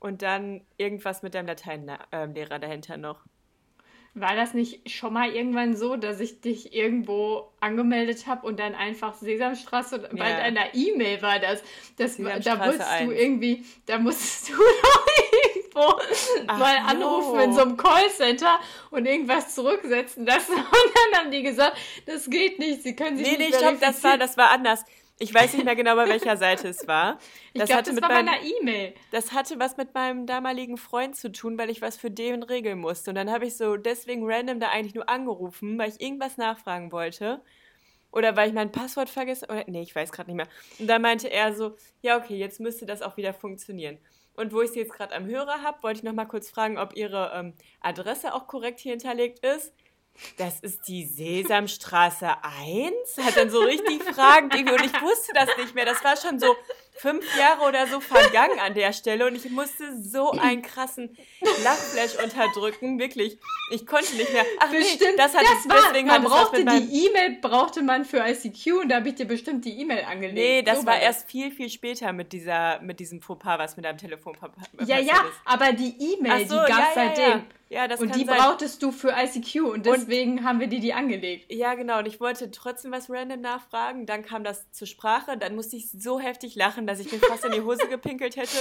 [0.00, 3.26] und dann irgendwas mit deinem Lateinlehrer dahinter noch.
[4.20, 8.74] War das nicht schon mal irgendwann so, dass ich dich irgendwo angemeldet habe und dann
[8.74, 10.36] einfach Sesamstraße, bei Ja.
[10.38, 11.62] deiner E-Mail war das,
[11.96, 13.12] das da musstest du 1.
[13.12, 14.52] irgendwie, da musstest du
[14.82, 15.06] doch
[15.44, 16.00] irgendwo
[16.48, 18.58] Ach mal anrufen in so einem Callcenter
[18.90, 21.76] und irgendwas zurücksetzen lassen und dann haben die gesagt,
[22.06, 24.84] das geht nicht, sie können sich Nee, nicht nee, stopp, das war, das war anders.
[25.20, 27.18] Ich weiß nicht mehr genau, bei welcher Seite es war.
[27.52, 28.94] Ich Das glaube, hatte das mit war bei meinem- einer E-Mail.
[29.10, 32.78] Das hatte was mit meinem damaligen Freund zu tun, weil ich was für den regeln
[32.78, 33.10] musste.
[33.10, 36.92] Und dann habe ich so deswegen random da eigentlich nur angerufen, weil ich irgendwas nachfragen
[36.92, 37.40] wollte.
[38.12, 40.48] Oder weil ich mein Passwort vergessen oder nee, ich weiß gerade nicht mehr.
[40.78, 43.98] Und dann meinte er so, ja, okay, jetzt müsste das auch wieder funktionieren.
[44.34, 46.78] Und wo ich sie jetzt gerade am Hörer habe, wollte ich noch mal kurz fragen,
[46.78, 49.74] ob ihre ähm, Adresse auch korrekt hier hinterlegt ist.
[50.36, 53.24] Das ist die Sesamstraße 1?
[53.24, 55.84] Hat dann so richtig fragend irgendwie, und ich wusste das nicht mehr.
[55.84, 56.54] Das war schon so
[56.96, 61.16] fünf Jahre oder so vergangen an der Stelle und ich musste so einen krassen
[61.62, 63.38] Lachflash unterdrücken, wirklich.
[63.70, 64.44] Ich konnte nicht mehr.
[64.58, 68.18] Ach nee, Bestimmt, das hat das war, deswegen man brauchte die E-Mail, brauchte man für
[68.26, 70.34] ICQ und da habe ich dir bestimmt die E-Mail angelegt.
[70.34, 73.84] Nee, das So war erst viel, viel später mit dieser, mit diesem Fauxpas, was mit
[73.84, 75.38] deinem Telefon pa- passiert Ja, ja, ist.
[75.44, 77.24] aber die E-Mail, so, die gab es ja, seitdem.
[77.30, 77.42] ja.
[77.67, 78.38] Ja, das und die sein.
[78.38, 81.52] brauchtest du für ICQ und deswegen haben wir dir die angelegt.
[81.52, 81.98] Ja, genau.
[81.98, 84.06] Und ich wollte trotzdem was random nachfragen.
[84.06, 85.36] Dann kam das zur Sprache.
[85.36, 88.56] Dann musste ich so heftig lachen, dass ich mir fast in die Hose gepinkelt hätte.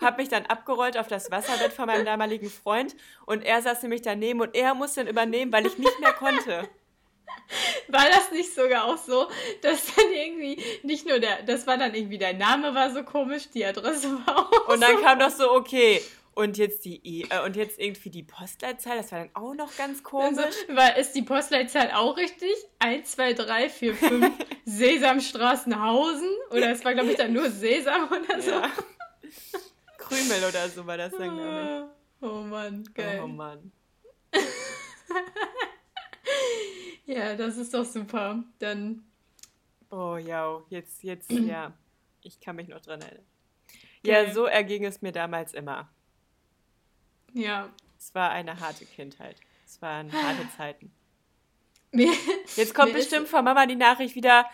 [0.00, 2.96] Hab mich dann abgerollt auf das Wasserbett von meinem damaligen Freund.
[3.24, 6.68] Und er saß nämlich daneben und er musste dann übernehmen, weil ich nicht mehr konnte.
[7.88, 9.28] War das nicht sogar auch so,
[9.62, 13.48] dass dann irgendwie nicht nur der, das war dann irgendwie der Name war so komisch,
[13.52, 15.02] die Adresse war auch Und dann so.
[15.02, 16.00] kam doch so, okay.
[16.40, 19.76] Und jetzt die E- äh, und jetzt irgendwie die Postleitzahl, das war dann auch noch
[19.76, 20.54] ganz Also, komisch.
[20.68, 22.50] war, ist die Postleitzahl auch richtig?
[22.78, 24.32] 1, 2, 3, 4, 5
[24.64, 26.28] Sesamstraßenhausen?
[26.50, 28.50] Oder es war, glaube ich, dann nur Sesam oder so.
[28.52, 28.70] Ja.
[29.98, 31.90] Krümel oder so war das dann, glaube
[32.22, 32.94] Oh Mann, ich.
[32.94, 33.20] geil.
[33.22, 33.70] Oh Mann.
[37.06, 38.42] Ja, das ist doch super.
[38.60, 39.04] Dann,
[39.90, 41.72] Oh ja, jetzt, jetzt, ja.
[42.22, 43.24] Ich kann mich noch dran erinnern.
[44.04, 45.88] Ja, so erging es mir damals immer.
[47.34, 47.68] Ja.
[47.98, 49.36] Es war eine harte Kindheit.
[49.66, 50.90] Es waren harte Zeiten.
[51.92, 52.12] Mir,
[52.56, 54.46] Jetzt kommt bestimmt von Mama die Nachricht wieder,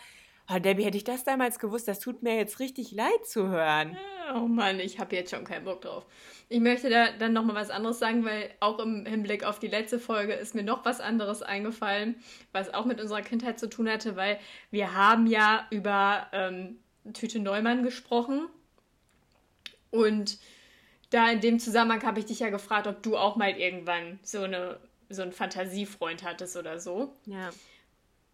[0.50, 3.96] oh Debbie, hätte ich das damals gewusst, das tut mir jetzt richtig leid zu hören.
[4.34, 6.06] Oh Mann, ich habe jetzt schon keinen Bock drauf.
[6.48, 9.98] Ich möchte da dann nochmal was anderes sagen, weil auch im Hinblick auf die letzte
[9.98, 12.16] Folge ist mir noch was anderes eingefallen,
[12.52, 14.38] was auch mit unserer Kindheit zu tun hatte, weil
[14.70, 16.78] wir haben ja über ähm,
[17.12, 18.48] Tüte Neumann gesprochen
[19.90, 20.38] und
[21.10, 24.42] da in dem Zusammenhang habe ich dich ja gefragt, ob du auch mal irgendwann so
[24.42, 27.14] eine so einen Fantasiefreund hattest oder so.
[27.26, 27.50] Ja.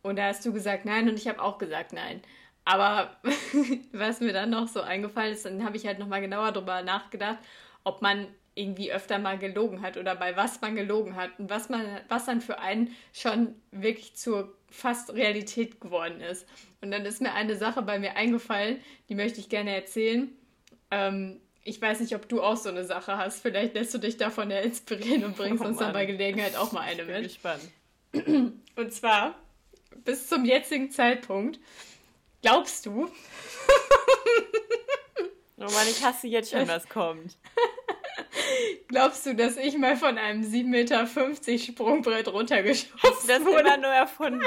[0.02, 2.22] Und da hast du gesagt nein und ich habe auch gesagt nein.
[2.64, 3.16] Aber
[3.92, 7.38] was mir dann noch so eingefallen ist, dann habe ich halt nochmal genauer drüber nachgedacht,
[7.84, 11.70] ob man irgendwie öfter mal gelogen hat oder bei was man gelogen hat und was
[11.70, 16.46] man, was dann für einen schon wirklich zur fast Realität geworden ist.
[16.82, 20.30] Und dann ist mir eine Sache bei mir eingefallen, die möchte ich gerne erzählen.
[20.90, 23.40] Ähm, ich weiß nicht, ob du auch so eine Sache hast.
[23.40, 26.72] Vielleicht lässt du dich davon ja inspirieren und bringst Oh uns dann bei Gelegenheit auch
[26.72, 27.24] mal eine Ich bin mit.
[27.24, 27.70] gespannt.
[28.76, 29.34] Und zwar,
[30.04, 31.60] bis zum jetzigen Zeitpunkt,
[32.42, 33.10] glaubst du,
[35.58, 37.36] Oh Mann, ich hasse jetzt schon, was kommt.
[38.88, 41.06] glaubst du, dass ich mal von einem 7,50 Meter
[41.58, 43.60] Sprungbrett Hast runtergeschossen du das wurde?
[43.60, 44.40] immer nur erfunden?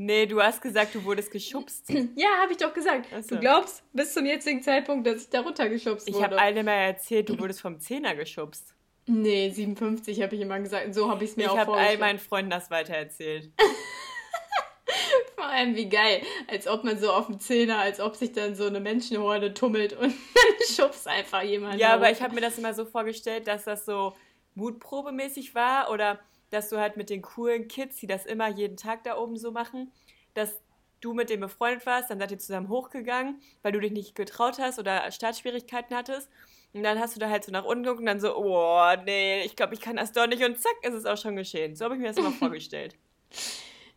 [0.00, 1.88] Nee, du hast gesagt, du wurdest geschubst.
[2.16, 3.06] Ja, habe ich doch gesagt.
[3.28, 3.34] So.
[3.34, 6.24] Du glaubst bis zum jetzigen Zeitpunkt, dass ich da runtergeschubst Ich wurde.
[6.24, 8.74] habe eine mal erzählt, du wurdest vom Zehner geschubst.
[9.06, 10.94] Nee, 57 habe ich immer gesagt.
[10.94, 12.00] So habe ich es mir ich auch habe all vorgestellt.
[12.00, 13.50] meinen Freunden das weitererzählt.
[15.34, 18.54] Vor allem wie geil, als ob man so auf dem Zehner, als ob sich dann
[18.54, 21.80] so eine Menschenhorde tummelt und dann schubst einfach jemand.
[21.80, 24.14] Ja, da aber ich habe mir das immer so vorgestellt, dass das so
[24.54, 29.04] mutprobemäßig war oder dass du halt mit den coolen Kids, die das immer jeden Tag
[29.04, 29.92] da oben so machen,
[30.34, 30.60] dass
[31.00, 34.58] du mit dem befreundet warst, dann seid ihr zusammen hochgegangen, weil du dich nicht getraut
[34.58, 36.28] hast oder Startschwierigkeiten hattest.
[36.74, 39.42] Und dann hast du da halt so nach unten geguckt und dann so, oh nee,
[39.42, 40.42] ich glaube, ich kann das doch nicht.
[40.42, 41.76] Und zack, ist es auch schon geschehen.
[41.76, 42.94] So habe ich mir das immer vorgestellt.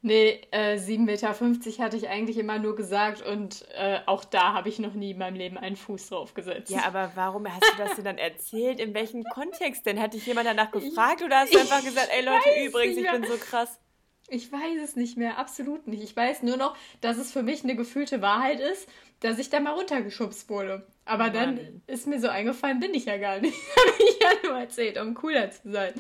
[0.03, 4.67] Nee, äh, 7,50 Meter hatte ich eigentlich immer nur gesagt und äh, auch da habe
[4.67, 6.71] ich noch nie in meinem Leben einen Fuß drauf gesetzt.
[6.71, 8.79] Ja, aber warum hast du das denn dann erzählt?
[8.79, 10.01] In welchem Kontext denn?
[10.01, 13.25] Hat dich jemand danach gefragt oder hast du einfach gesagt, ey Leute, übrigens, ich bin
[13.25, 13.79] so krass?
[14.27, 16.01] Ich weiß es nicht mehr, absolut nicht.
[16.01, 18.87] Ich weiß nur noch, dass es für mich eine gefühlte Wahrheit ist,
[19.19, 20.87] dass ich da mal runtergeschubst wurde.
[21.05, 21.81] Aber dann Mann.
[21.85, 23.53] ist mir so eingefallen, bin ich ja gar nicht.
[23.75, 25.93] Habe ich ja nur erzählt, um cooler zu sein.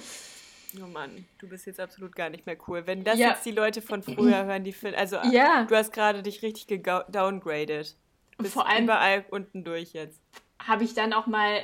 [0.81, 2.85] Oh Mann, du bist jetzt absolut gar nicht mehr cool.
[2.87, 3.29] Wenn das Ja.
[3.31, 5.65] jetzt die Leute von früher hören, die finden, also Ja.
[5.65, 7.95] du hast gerade dich richtig gedowngraded.
[8.37, 10.21] Du bist Vor allem- überall unten durch jetzt.
[10.59, 11.61] Habe ich dann auch mal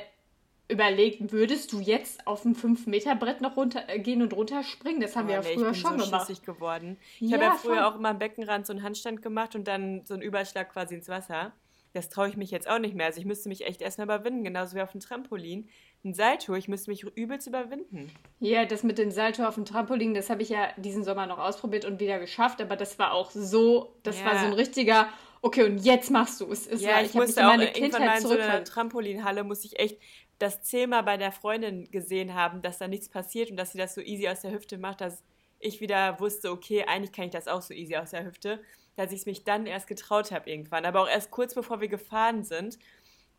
[0.70, 5.00] überlegt, würdest du jetzt auf dem 5-Meter-Brett noch runter äh, gehen und runterspringen?
[5.00, 6.26] Das haben Oh, wir ja nee, früher ich bin schon so gemacht.
[6.28, 6.98] schissig geworden.
[7.20, 7.84] Ich Ja, habe ja früher voll.
[7.84, 11.08] auch immer am Beckenrand so einen Handstand gemacht und dann so einen Überschlag quasi ins
[11.08, 11.52] Wasser.
[11.94, 13.06] Das traue ich mich jetzt auch nicht mehr.
[13.06, 15.70] Also ich müsste mich echt erstmal überwinden, genauso wie auf dem Trampolin.
[16.04, 18.10] Ein Salto, ich müsste mich übelst überwinden.
[18.38, 21.38] Ja, das mit dem Salto auf dem Trampolin, das habe ich ja diesen Sommer noch
[21.38, 24.26] ausprobiert und wieder geschafft, aber das war auch so, das Ja.
[24.26, 25.08] war so ein richtiger,
[25.42, 26.66] okay, und jetzt machst du es.
[26.68, 28.62] es Ja, war, ich, mich musste auch meine irgendwann mal in so einer.
[28.62, 29.98] Trampolinhalle, musste ich echt
[30.38, 33.94] das Thema bei der Freundin gesehen haben, dass da nichts passiert und dass sie das
[33.94, 35.24] so easy aus der Hüfte macht, dass
[35.58, 38.62] ich wieder wusste, okay, eigentlich kann ich das auch so easy aus der Hüfte,
[38.94, 41.88] dass ich es mich dann erst getraut habe irgendwann, aber auch erst kurz bevor wir
[41.88, 42.78] gefahren sind,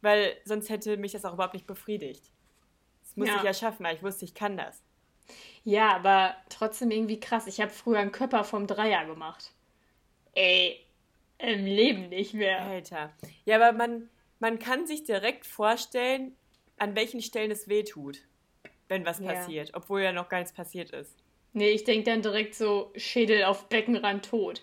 [0.02, 2.32] weil sonst hätte mich das auch überhaupt nicht befriedigt.
[3.10, 3.38] Das musste Ja.
[3.39, 4.84] ich ja schaffen, weil ich wusste, ich kann das.
[5.63, 7.48] Ja, aber trotzdem irgendwie krass.
[7.48, 9.52] Ich habe früher einen Körper vom Dreier gemacht.
[10.34, 10.80] Ey,
[11.39, 12.62] im Leben nicht mehr.
[12.62, 13.12] Alter.
[13.45, 16.36] Ja, aber man, man kann sich direkt vorstellen,
[16.78, 18.19] an welchen Stellen es weh tut,
[18.88, 19.34] wenn was Ja.
[19.34, 21.15] passiert, obwohl ja noch gar nichts passiert ist.
[21.54, 24.62] Nee, ich denke dann direkt so Schädel auf Beckenrand tot.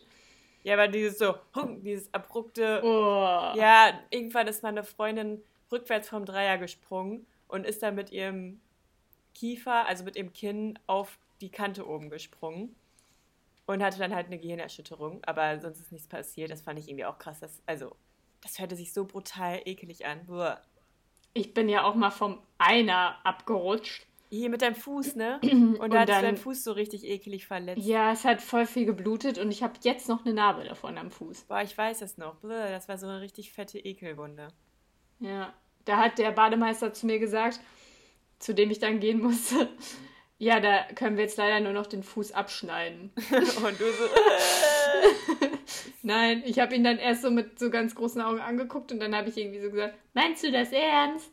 [0.63, 1.35] Ja, aber dieses so,
[1.83, 2.81] dieses abrupte.
[2.85, 3.57] Oh.
[3.59, 8.61] Ja, irgendwann ist meine Freundin rückwärts vom Dreier gesprungen und ist dann mit ihrem
[9.35, 12.75] Kiefer, also mit ihrem Kinn, auf die Kante oben gesprungen
[13.67, 15.23] und hatte dann halt eine Gehirnerschütterung.
[15.25, 16.51] Aber sonst ist nichts passiert.
[16.51, 17.41] Das fand ich irgendwie auch krass.
[17.41, 17.95] Das, also,
[18.41, 20.25] das hörte sich so brutal ekelig an.
[20.27, 20.61] Buah.
[21.35, 24.07] Ich bin ja auch mal vom Einer abgerutscht.
[24.31, 25.39] Hier mit deinem Fuß, ne?
[25.43, 27.87] Und, Und da dann- deinen Fuß so richtig ekelig verletzt.
[27.87, 31.11] Ja, es hat voll viel geblutet und ich habe jetzt noch eine Narbe davon am
[31.13, 31.45] Fuß.
[31.45, 32.35] Boah, ich weiß es noch.
[32.37, 34.49] Bläh, Das war so eine richtig fette Ekelwunde.
[35.21, 35.53] Ja,
[35.87, 37.61] da hat der Bademeister zu mir gesagt,
[38.39, 39.69] zu dem ich dann gehen musste,
[40.39, 43.11] ja, da können wir jetzt leider nur noch den Fuß abschneiden.
[43.31, 45.49] Und du so, äh,
[46.03, 49.15] Nein, ich habe ihn dann erst so mit so ganz großen Augen angeguckt und dann
[49.17, 51.33] habe ich irgendwie so gesagt, meinst du das ernst?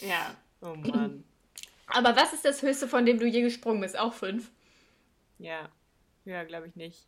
[0.00, 0.34] ja.
[0.60, 1.24] oh Mann.
[1.86, 3.98] Aber was ist das Höchste, von dem du je gesprungen bist?
[3.98, 4.50] Auch fünf.
[5.38, 5.70] Ja.
[6.24, 7.06] Ja, glaube ich nicht.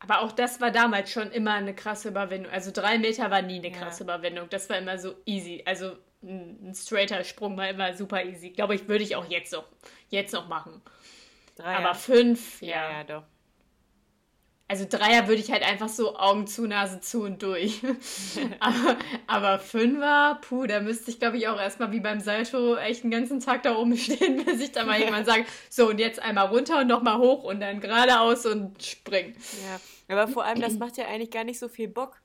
[0.00, 2.52] Aber auch das war damals schon immer eine krasse Überwindung.
[2.52, 3.78] Also drei Meter war nie eine Ja.
[3.78, 4.48] krasse Überwindung.
[4.48, 5.62] Das war immer so easy.
[5.66, 8.50] Also ein, ein straighter Sprung war immer super easy.
[8.50, 9.64] Glaube ich, würde ich auch jetzt noch,
[10.08, 10.80] jetzt noch machen.
[11.56, 11.74] Drei.
[11.76, 12.68] Aber fünf, ja.
[12.68, 13.22] ja, ja, doch.
[14.70, 17.80] Also Dreier würde ich halt einfach so Augen zu, Nase zu und durch.
[18.60, 23.02] aber, aber Fünfer, puh, da müsste ich, glaube ich, auch erstmal wie beim Salto echt
[23.02, 26.20] den ganzen Tag da oben stehen, bis ich dann mal irgendwann sage, so und jetzt
[26.20, 29.34] einmal runter und nochmal hoch und dann geradeaus und springen.
[29.66, 29.80] Ja.
[30.14, 32.20] Aber vor allem, das macht ja eigentlich gar nicht so viel Bock,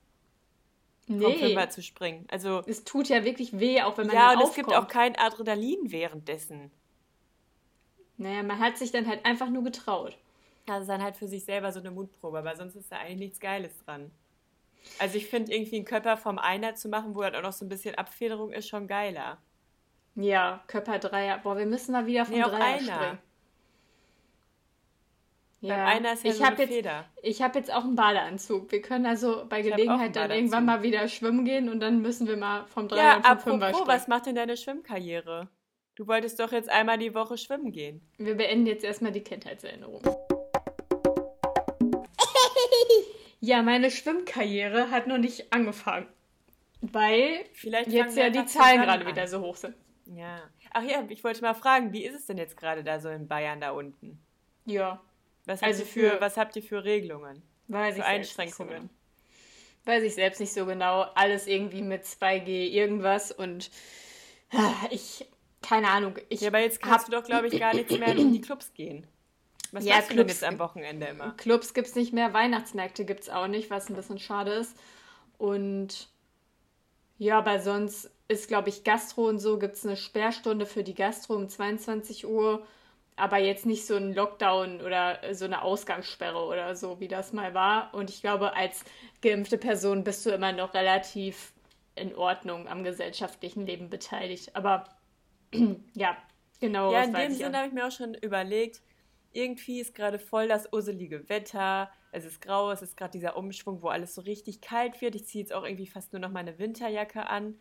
[1.07, 2.25] vom Nee, Fünfer zu springen.
[2.29, 4.85] Also, es tut ja wirklich weh, auch wenn man ja, und es gibt aufkommt.
[4.85, 6.71] auch kein Adrenalin währenddessen.
[8.17, 10.17] Naja, man hat sich dann halt einfach nur getraut.
[10.65, 13.19] Das ist dann halt für sich selber so eine Mutprobe, aber sonst ist da eigentlich
[13.19, 14.11] nichts Geiles dran.
[14.99, 17.65] Also ich finde irgendwie einen Körper vom Einer zu machen, wo dann auch noch so
[17.65, 19.37] ein bisschen Abfederung ist, schon geiler.
[20.15, 21.37] Ja, Körper Dreier.
[21.39, 22.79] Boah, wir müssen mal wieder vom Nee, Dreier einer.
[22.81, 23.17] springen.
[25.61, 27.05] Beim Einer ist ja ich so habe eine jetzt, Feder.
[27.21, 28.69] ich habe jetzt auch einen Badeanzug.
[28.71, 32.01] Wir können also bei hab einen Gelegenheit dann irgendwann mal wieder schwimmen gehen und dann
[32.01, 33.87] müssen wir mal vom Dreier Ja, und vom Fünfer apropos, springen.
[33.87, 35.47] was macht denn deine Schwimmkarriere?
[35.95, 38.01] Du wolltest doch jetzt einmal die Woche schwimmen gehen.
[38.17, 40.01] Wir beenden jetzt erstmal die Kindheitserinnerung.
[43.39, 46.07] ja, meine Schwimmkarriere hat noch nicht angefangen.
[46.81, 49.07] Weil Vielleicht jetzt ja die Zahlen gerade an.
[49.07, 49.75] wieder so hoch sind.
[50.05, 50.41] Ja.
[50.73, 53.27] Ach ja, ich wollte mal fragen, wie ist es denn jetzt gerade da so in
[53.27, 54.19] Bayern da unten?
[54.65, 55.01] Ja,
[55.45, 57.41] Was habt, Also ihr, für, für- was habt ihr für Regelungen?
[57.69, 58.75] weiß Für ich nicht so Einschränkungen?
[58.75, 58.89] genau.
[59.85, 61.01] Weiß ich selbst nicht so genau.
[61.15, 63.69] Alles irgendwie mit 2G irgendwas und
[64.51, 65.25] ah, ich
[65.61, 66.17] keine Ahnung.
[66.29, 68.41] Ich ja, aber jetzt kannst hab, du doch, glaube ich, gar nichts mehr in die
[68.41, 69.07] Clubs gehen.
[69.73, 71.31] Was ja, machst du denn jetzt am Wochenende immer?
[71.31, 74.77] Clubs gibt es nicht mehr, Weihnachtsmärkte gibt es auch nicht, was ein bisschen schade ist.
[75.39, 76.09] Und
[77.17, 80.93] ja, aber sonst ist, glaube ich, Gastro und so gibt es eine Sperrstunde für die
[80.93, 82.63] Gastro um 22 Uhr.
[83.15, 87.55] Aber jetzt nicht so ein Lockdown oder so eine Ausgangssperre oder so, wie das mal
[87.55, 87.95] war.
[87.95, 88.85] Und ich glaube, als
[89.23, 91.51] geimpfte Person bist du immer noch relativ
[91.95, 94.55] in Ordnung am gesellschaftlichen Leben beteiligt.
[94.55, 94.87] Aber
[95.95, 96.15] ja,
[96.59, 96.93] genau.
[96.93, 98.81] Ja, in dem Sinne habe ich mir auch schon überlegt,
[99.33, 101.91] irgendwie ist gerade voll das urselige Wetter.
[102.11, 105.15] Es ist grau, es ist gerade dieser Umschwung, wo alles so richtig kalt wird.
[105.15, 107.57] Ich ziehe jetzt auch irgendwie fast nur noch meine Winterjacke an.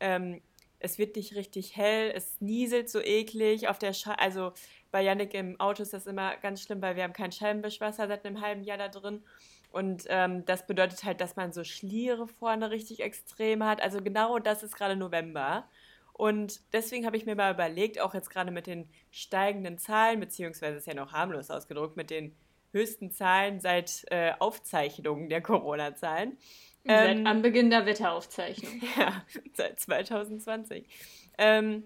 [0.00, 0.40] Ähm,
[0.80, 3.68] es wird nicht richtig hell, es nieselt so eklig.
[3.68, 4.52] Auf der Sche also
[4.90, 8.24] bei Yannick im Auto ist das immer ganz schlimm, weil wir haben kein Scheibenwischwasser seit
[8.24, 9.22] einem halben Jahr da drin.
[9.70, 13.82] Und ähm, das bedeutet halt, dass man so Schliere vorne richtig extrem hat.
[13.82, 15.68] Also genau das ist gerade November.
[16.18, 20.78] Und deswegen habe ich mir mal überlegt, auch jetzt gerade mit den steigenden Zahlen, beziehungsweise
[20.78, 22.34] ist ja noch harmlos ausgedrückt, mit den
[22.72, 26.36] höchsten Zahlen seit äh, Aufzeichnungen der Corona-Zahlen.
[26.84, 28.82] Seit ähm, Anbeginn der Wetteraufzeichnung.
[28.98, 30.88] Ja, seit 2020.
[31.38, 31.84] Ähm,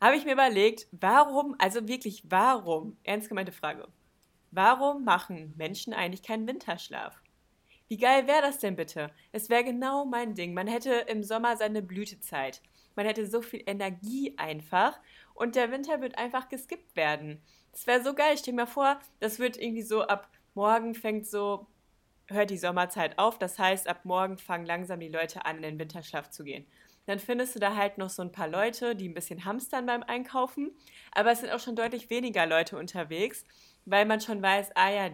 [0.00, 3.86] habe ich mir überlegt, warum, also wirklich warum, ernst gemeinte Frage,
[4.50, 7.20] warum machen Menschen eigentlich keinen Winterschlaf?
[7.88, 9.10] Wie geil wäre das denn bitte?
[9.32, 10.54] Es wäre genau mein Ding.
[10.54, 12.62] Man hätte im Sommer seine Blütezeit.
[12.98, 14.98] Man hätte so viel Energie einfach
[15.32, 17.40] und der Winter wird einfach geskippt werden.
[17.70, 18.36] Das wäre so geil.
[18.36, 21.68] Stell dir mal vor, das wird irgendwie so ab morgen fängt so,
[22.26, 23.38] hört die Sommerzeit auf.
[23.38, 26.66] Das heißt, ab morgen fangen langsam die Leute an, in den Winterschlaf zu gehen.
[27.06, 30.02] Dann findest du da halt noch so ein paar Leute, die ein bisschen hamstern beim
[30.02, 30.72] Einkaufen.
[31.12, 33.44] Aber es sind auch schon deutlich weniger Leute unterwegs,
[33.84, 35.10] weil man schon weiß, ah ja,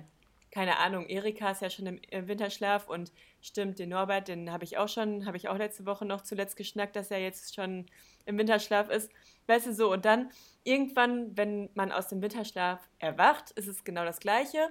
[0.54, 3.10] keine Ahnung, Erika ist ja schon im, Winterschlaf und
[3.42, 6.56] stimmt, den Norbert, den habe ich auch schon, habe ich auch letzte Woche noch zuletzt
[6.56, 7.86] geschnackt, dass er jetzt schon
[8.24, 9.10] im Winterschlaf ist.
[9.48, 10.30] Weißt du so, und dann
[10.62, 14.68] irgendwann, wenn man aus dem Winterschlaf erwacht, ist es genau das Gleiche.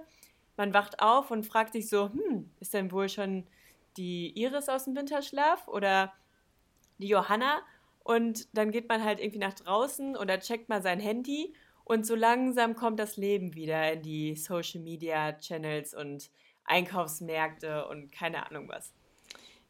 [0.56, 3.46] Man wacht auf und fragt sich so, hm, ist denn wohl schon
[3.98, 6.14] die Iris aus dem Winterschlaf oder
[6.98, 7.62] die Johanna?
[8.06, 12.16] Und dann geht man halt irgendwie nach draußen oder checkt mal sein Handy und so
[12.16, 16.30] langsam kommt das Leben wieder in die Social Media Channels und
[16.66, 18.94] Einkaufsmärkte und keine Ahnung was.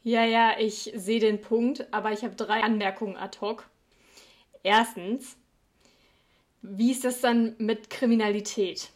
[0.04, 3.70] Ja, ja, ich sehe den Punkt, aber ich habe drei Anmerkungen ad hoc.
[4.62, 5.38] Erstens,
[6.62, 8.92] wie ist das dann mit Kriminalität?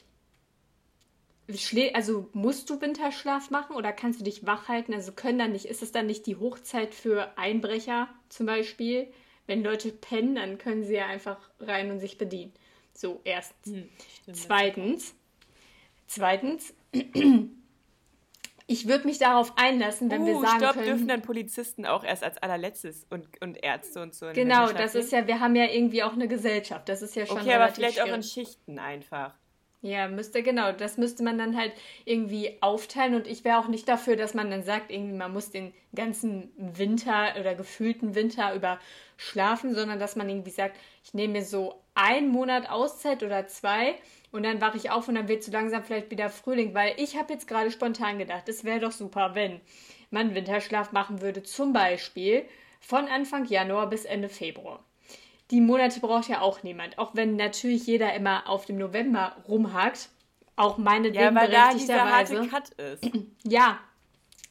[1.93, 4.93] Also musst du Winterschlaf machen oder kannst du dich wach halten?
[4.93, 9.11] Also können dann nicht, ist es dann nicht die Hochzeit für Einbrecher zum Beispiel?
[9.45, 12.53] Wenn Leute pennen, dann können sie ja einfach rein und sich bedienen.
[12.97, 13.75] So, erstens.
[13.75, 13.89] Hm,
[14.33, 15.13] zweitens,
[16.07, 16.73] zweitens,
[18.67, 20.87] ich würde mich darauf einlassen, wenn uh, wir sagen stopp, können...
[20.87, 24.31] dürfen dann Polizisten auch erst als allerletztes und, und Ärzte und so.
[24.33, 27.37] Genau, das ist ja, wir haben ja irgendwie auch eine Gesellschaft, das ist ja schon
[27.37, 29.35] Okay, aber vielleicht auch in Schichten einfach.
[29.87, 31.71] Ja, müsste, genau, das müsste man dann halt
[32.03, 33.15] irgendwie aufteilen.
[33.15, 36.51] Und ich wäre auch nicht dafür, dass man dann sagt, irgendwie man muss den ganzen
[36.57, 38.81] Winter oder gefühlten Winter über
[39.15, 43.95] schlafen, sondern dass man irgendwie sagt, ich nehme mir so einen Monat Auszeit oder zwei
[44.33, 47.15] und dann wache ich auf und dann wird so langsam vielleicht wieder Frühling, weil ich
[47.15, 49.61] habe jetzt gerade spontan gedacht, es wäre doch super, wenn
[50.11, 52.43] man Winterschlaf machen würde, zum Beispiel
[52.81, 54.83] von Anfang Januar bis Ende Februar.
[55.51, 60.09] Die Monate braucht ja auch niemand, auch wenn natürlich jeder immer auf dem November rumhakt,
[60.57, 63.09] auch meine ja, weil da dieser harte Cut ist.
[63.43, 63.79] Ja,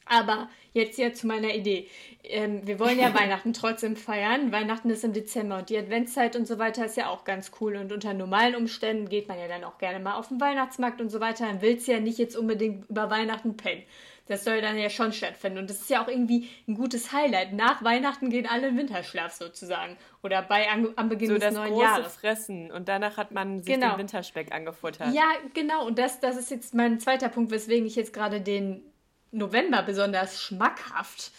[0.07, 1.89] aber jetzt ja zu meiner Idee.
[2.23, 4.53] Ähm, wir wollen ja Weihnachten trotzdem feiern.
[4.53, 7.77] Weihnachten ist im Dezember und die Adventszeit und so weiter ist ja auch ganz cool.
[7.77, 11.11] Und unter normalen Umständen geht man ja dann auch gerne mal auf den Weihnachtsmarkt und
[11.11, 11.47] so weiter.
[11.47, 13.83] Dann willst du ja nicht jetzt unbedingt über Weihnachten pennen.
[14.27, 15.59] Das soll dann ja schon stattfinden.
[15.59, 17.53] Und das ist ja auch irgendwie ein gutes Highlight.
[17.53, 19.97] Nach Weihnachten gehen alle in Winterschlaf sozusagen.
[20.23, 22.17] Oder bei am, am Beginn so des neuen große Jahres.
[22.17, 22.73] Fressen.
[22.73, 23.93] Und danach hat man sich genau.
[23.93, 25.15] den Winterspeck angefuttert.
[25.15, 25.87] Ja, genau.
[25.87, 28.83] Und das, das ist jetzt mein zweiter Punkt, weswegen ich jetzt gerade den
[29.31, 31.31] November besonders schmackhaft,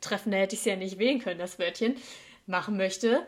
[0.00, 1.96] treffender hätte ich es ja nicht wählen können, das Wörtchen,
[2.46, 3.26] machen möchte.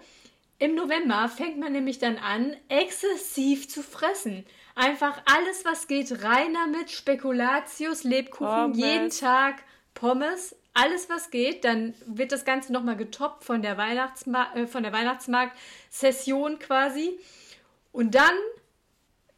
[0.59, 4.44] Im November fängt man nämlich dann an, exzessiv zu fressen.
[4.78, 8.78] Einfach alles, was geht, rein damit, Spekulatius, Lebkuchen, Pommes.
[8.78, 11.64] jeden Tag Pommes, alles, was geht.
[11.64, 17.18] Dann wird das Ganze nochmal getoppt von der, Weihnachtsma äh, von der Weihnachtsmarkt-Session quasi.
[17.90, 18.31] Und dann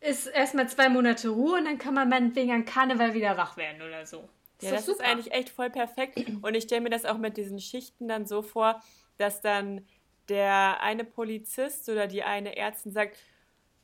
[0.01, 3.80] ist erstmal zwei Monate Ruhe und dann kann man meinetwegen an Karneval wieder wach werden
[3.80, 4.28] oder so.
[4.61, 6.18] Ja, das, das ist eigentlich echt voll perfekt.
[6.43, 8.82] Und ich stelle mir das auch mit diesen Schichten dann so vor,
[9.16, 9.86] dass dann
[10.28, 13.16] der eine Polizist oder die eine Ärztin sagt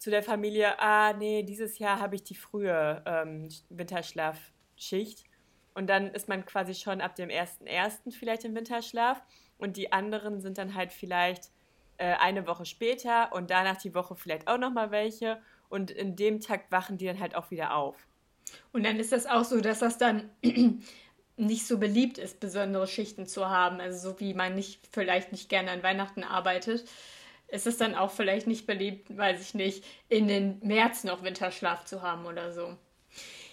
[0.07, 5.24] zu der Familie, ah nee, dieses Jahr habe ich die frühe ähm, Winterschlafschicht.
[5.74, 8.16] Und dann ist man quasi schon ab dem 1.1.
[8.16, 9.20] vielleicht im Winterschlaf.
[9.59, 11.50] Und die anderen sind dann halt vielleicht
[11.96, 15.42] äh, eine Woche später und danach die Woche vielleicht auch nochmal welche.
[15.70, 18.07] Und in dem Takt wachen die dann halt auch wieder auf.
[18.70, 20.30] Und dann ist das auch so, dass das dann
[21.36, 23.80] nicht so beliebt ist, besondere Schichten zu haben.
[23.80, 26.84] Also so wie man nicht vielleicht nicht gerne an Weihnachten arbeitet,
[27.49, 31.84] ist es dann auch vielleicht nicht beliebt, weiß ich nicht, in den März noch Winterschlaf
[31.84, 32.76] zu haben oder so.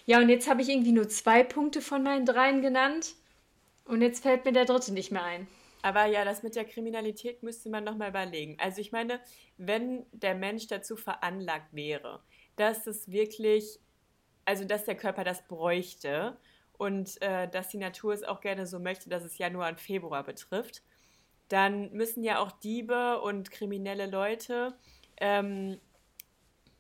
[0.06, 3.16] Ja, und jetzt habe ich irgendwie nur zwei Punkte von meinen dreien genannt.
[3.86, 5.48] Und jetzt fällt mir der dritte nicht mehr ein.
[5.82, 8.58] Aber ja, das mit der Kriminalität müsste man nochmal überlegen.
[8.60, 9.20] Also ich meine,
[9.58, 12.22] wenn der Mensch dazu veranlagt wäre,
[12.56, 13.80] dass es wirklich,
[14.46, 16.38] also dass der Körper das bräuchte
[16.78, 20.24] und äh, dass die Natur es auch gerne so möchte, dass es Januar und Februar
[20.24, 20.84] betrifft,
[21.54, 24.76] dann müssen ja auch Diebe und kriminelle Leute
[25.18, 25.80] ähm,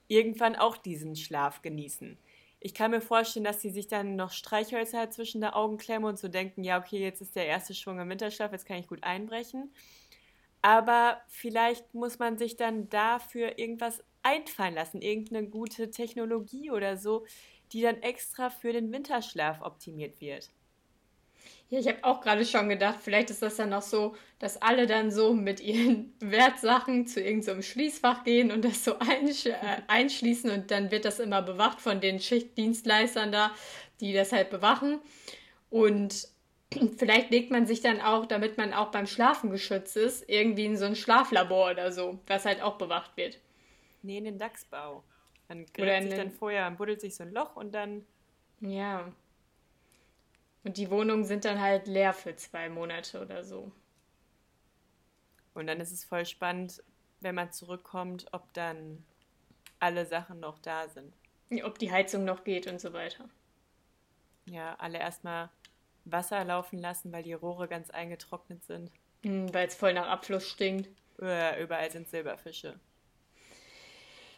[0.07, 2.17] irgendwann auch diesen Schlaf genießen.
[2.59, 6.17] Ich kann mir vorstellen, dass sie sich dann noch Streichhölzer zwischen der Augen klemmen und
[6.17, 9.03] so denken, ja, okay, jetzt ist der erste Schwung im Winterschlaf, jetzt kann ich gut
[9.03, 9.71] einbrechen.
[10.63, 17.27] Aber vielleicht muss man sich dann dafür irgendwas einfallen lassen, irgendeine gute Technologie oder so,
[17.73, 20.49] die dann extra für den Winterschlaf optimiert wird.
[21.69, 24.85] Ja, ich habe auch gerade schon gedacht, vielleicht ist das dann noch so, dass alle
[24.85, 29.55] dann so mit ihren Wertsachen zu irgendeinem so Schließfach gehen und das so einsch äh,
[29.87, 33.51] einschließen und dann wird das immer bewacht von den Schichtdienstleistern da,
[34.01, 34.99] die das halt bewachen.
[35.69, 36.27] Und
[36.97, 40.77] vielleicht legt man sich dann auch, damit man auch beim Schlafen geschützt ist, irgendwie in
[40.77, 43.39] so ein Schlaflabor oder so, was halt auch bewacht wird.
[44.03, 45.03] Nee, in den Dachsbau.
[45.47, 48.05] Man gräbt sich dann vorher, buddelt sich so ein Loch und dann.
[48.59, 49.11] Ja.
[50.63, 53.71] Und die Wohnungen sind dann halt leer für zwei Monate oder so.
[55.53, 56.81] Und dann ist es voll spannend,
[57.19, 59.03] wenn man zurückkommt, ob dann
[59.79, 61.13] alle Sachen noch da sind.
[61.63, 63.29] Ob die Heizung noch geht und so weiter.
[64.45, 65.49] Ja, alle erstmal
[66.05, 68.91] Wasser laufen lassen, weil die Rohre ganz eingetrocknet sind.
[69.23, 70.89] Mhm, weil es voll nach Abfluss stinkt.
[71.17, 72.79] Überall sind Silberfische.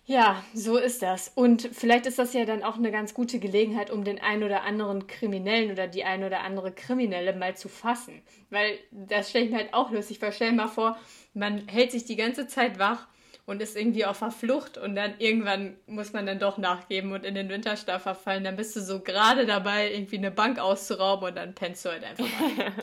[0.07, 1.31] Ja, so ist das.
[1.33, 4.61] Und vielleicht ist das ja dann auch eine ganz gute Gelegenheit, um den einen oder
[4.61, 8.21] anderen Kriminellen oder die ein oder andere Kriminelle mal zu fassen.
[8.51, 10.31] Weil das stelle ich mir halt auch lustig vor.
[10.31, 10.99] Stell dir mal vor,
[11.33, 13.07] man hält sich die ganze Zeit wach
[13.47, 17.25] und ist irgendwie auf der Flucht und dann irgendwann muss man dann doch nachgeben und
[17.25, 18.43] in den Winterschlaf verfallen.
[18.43, 22.03] Dann bist du so gerade dabei, irgendwie eine Bank auszurauben und dann pennst du halt
[22.03, 22.73] einfach mal.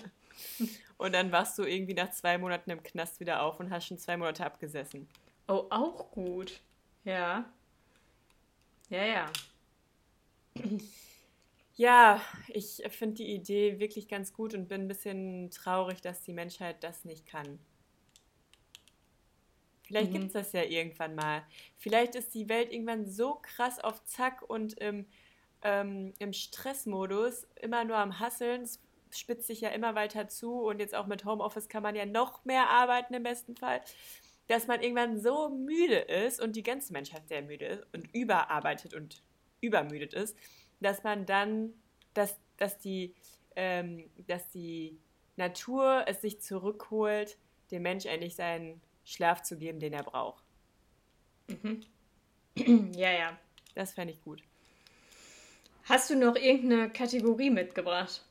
[0.98, 3.98] und dann wachst du irgendwie nach zwei Monaten im Knast wieder auf und hast schon
[3.98, 5.08] zwei Monate abgesessen.
[5.46, 6.60] Oh, auch gut.
[7.04, 7.52] Ja.
[8.88, 9.32] Ja, ja.
[11.74, 16.34] Ja, ich finde die Idee wirklich ganz gut und bin ein bisschen traurig, dass die
[16.34, 17.58] Menschheit das nicht kann.
[19.84, 20.14] Vielleicht mhm.
[20.14, 21.42] gibt es das ja irgendwann mal.
[21.78, 25.06] Vielleicht ist die Welt irgendwann so krass auf Zack und im,
[25.62, 28.62] ähm, im Stressmodus, immer nur am Hasseln.
[28.62, 28.80] Es
[29.10, 32.44] spitzt sich ja immer weiter zu und jetzt auch mit Homeoffice kann man ja noch
[32.44, 33.80] mehr arbeiten im besten Fall
[34.52, 38.92] dass man irgendwann so müde ist und die ganze Menschheit sehr müde ist und überarbeitet
[38.92, 39.22] und
[39.62, 40.36] übermüdet ist,
[40.78, 41.72] dass man dann,
[42.12, 43.14] dass, dass, die,
[43.56, 44.98] ähm, dass die
[45.36, 47.38] Natur es sich zurückholt,
[47.70, 50.44] dem Mensch endlich seinen Schlaf zu geben, den er braucht.
[51.48, 51.80] Mhm.
[52.94, 53.38] ja, ja.
[53.74, 54.42] Das fände ich gut.
[55.84, 58.22] Hast du noch irgendeine Kategorie mitgebracht?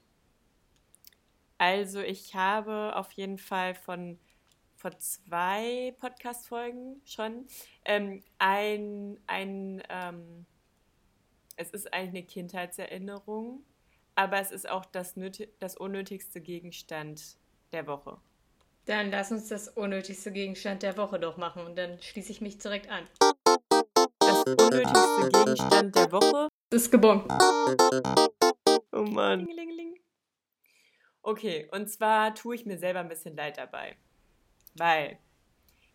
[1.57, 4.19] Also ich habe auf jeden Fall von
[4.81, 7.45] vor zwei Podcast-Folgen schon
[7.85, 10.47] ähm, ein, ein ähm,
[11.55, 13.63] es ist eigentlich eine Kindheitserinnerung,
[14.15, 15.13] aber es ist auch das,
[15.59, 17.37] das unnötigste Gegenstand
[17.71, 18.19] der Woche.
[18.85, 22.57] Dann lass uns das unnötigste Gegenstand der Woche doch machen und dann schließe ich mich
[22.57, 23.07] direkt an.
[24.19, 27.31] Das unnötigste Gegenstand der Woche ist gebongt.
[28.91, 29.47] Oh Mann.
[31.21, 33.95] Okay, und zwar tue ich mir selber ein bisschen leid dabei.
[34.75, 35.17] Weil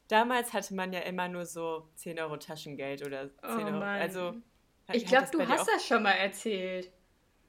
[0.08, 3.70] damals hatte man ja immer nur so 10 Euro Taschengeld oder 10 oh Euro.
[3.70, 4.00] Mann.
[4.00, 4.34] Also,
[4.92, 6.90] ich glaube, du hast das schon mal erzählt.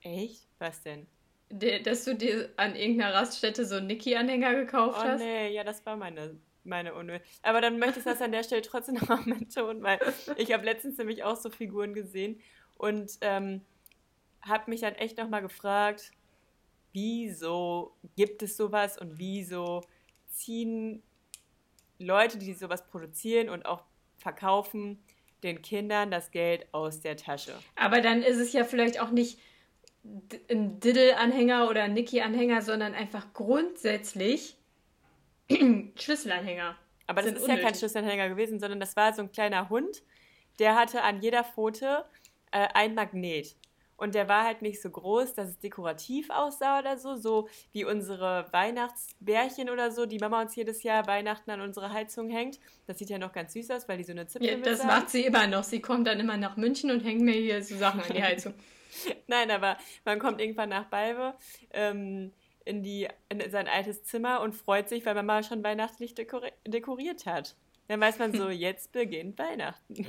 [0.01, 0.47] Echt?
[0.59, 1.07] Was denn?
[1.49, 5.19] Dass du dir an irgendeiner Raststätte so einen Niki-Anhänger gekauft oh, hast?
[5.19, 7.25] Nee, ja, das war meine, meine Unnötig.
[7.41, 9.99] Aber dann möchte ich das an der Stelle trotzdem nochmal betonen, weil
[10.35, 12.41] ich habe letztens nämlich auch so Figuren gesehen
[12.75, 13.61] und ähm,
[14.41, 16.11] habe mich dann echt nochmal gefragt,
[16.91, 19.83] wieso gibt es sowas und wieso
[20.29, 21.01] ziehen
[21.99, 23.83] Leute, die sowas produzieren und auch
[24.17, 25.03] verkaufen,
[25.43, 27.53] den Kindern das Geld aus der Tasche.
[27.75, 29.39] Aber dann ist es ja vielleicht auch nicht
[30.49, 34.55] ein Diddle-Anhänger oder ein Niki-Anhänger, sondern einfach grundsätzlich
[35.51, 36.75] Schlüsselanhänger.
[37.07, 37.57] Aber das ist unnötig.
[37.57, 40.03] ja kein Schlüsselanhänger gewesen, sondern das war so ein kleiner Hund,
[40.59, 42.05] der hatte an jeder Pfote
[42.51, 43.55] äh, ein Magnet.
[43.97, 47.83] Und der war halt nicht so groß, dass es dekorativ aussah oder so, so wie
[47.83, 52.59] unsere Weihnachtsbärchen oder so, die Mama uns jedes Jahr Weihnachten an unsere Heizung hängt.
[52.85, 55.09] Das sieht ja noch ganz süß aus, weil die so eine Zipfel Ja, das macht
[55.09, 55.63] sie immer noch.
[55.63, 58.53] Sie kommt dann immer nach München und hängt mir hier so Sachen an die Heizung.
[59.27, 61.35] Nein, aber man kommt irgendwann nach Balve
[61.71, 62.31] ähm,
[62.65, 67.25] in, die, in sein altes Zimmer und freut sich, weil Mama schon weihnachtlich dekori dekoriert
[67.25, 67.55] hat.
[67.87, 70.07] Dann weiß man so, jetzt beginnt Weihnachten.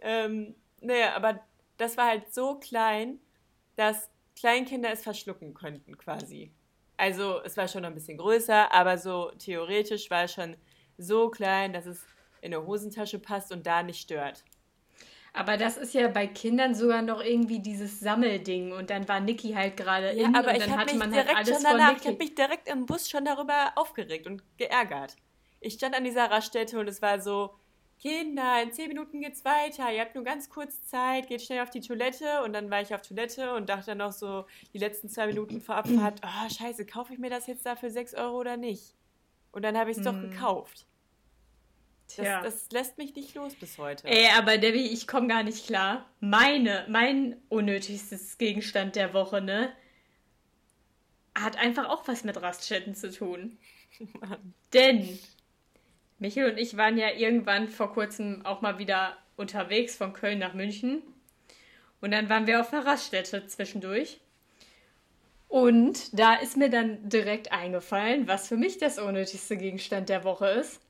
[0.00, 1.40] ähm, naja, aber
[1.76, 3.20] das war halt so klein,
[3.76, 6.52] dass Kleinkinder es verschlucken könnten quasi.
[6.96, 10.56] Also es war schon noch ein bisschen größer, aber so theoretisch war es schon
[10.98, 12.04] so klein, dass es
[12.40, 14.44] in eine Hosentasche passt und da nicht stört.
[15.32, 19.52] Aber das ist ja bei Kindern sogar noch irgendwie dieses Sammelding und dann war Niki
[19.52, 22.06] halt gerade Ja, in aber und ich dann hatte man halt alles schon danach, ich
[22.06, 25.14] habe mich direkt im Bus schon darüber aufgeregt und geärgert.
[25.60, 27.54] Ich stand an dieser Raststätte und es war so,
[28.00, 31.70] Kinder, in zehn Minuten geht's weiter, ihr habt nur ganz kurz Zeit, geht schnell auf
[31.70, 34.44] die Toilette und dann war ich auf Toilette und dachte dann noch so,
[34.74, 37.90] die letzten zwei Minuten vor Abfahrt, oh scheiße, kaufe ich mir das jetzt da für
[37.90, 38.94] sechs Euro oder nicht?
[39.52, 40.30] Und dann habe ich es doch Hm.
[40.30, 40.86] gekauft.
[42.08, 42.40] Das, Tja.
[42.42, 44.06] das lässt mich nicht los bis heute.
[44.06, 46.08] Ey, aber Debbie, ich komme gar nicht klar.
[46.20, 49.72] Meine, mein unnötigstes Gegenstand der Woche, ne?
[51.34, 53.58] Hat einfach auch was mit Raststätten zu tun.
[54.72, 55.18] Denn
[56.18, 60.54] Michael und ich waren ja irgendwann vor kurzem auch mal wieder unterwegs von Köln nach
[60.54, 61.02] München.
[62.00, 64.20] Und dann waren wir auf einer Raststätte zwischendurch.
[65.48, 70.48] Und da ist mir dann direkt eingefallen, was für mich das unnötigste Gegenstand der Woche
[70.48, 70.80] ist.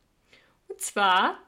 [0.69, 1.39] Und zwar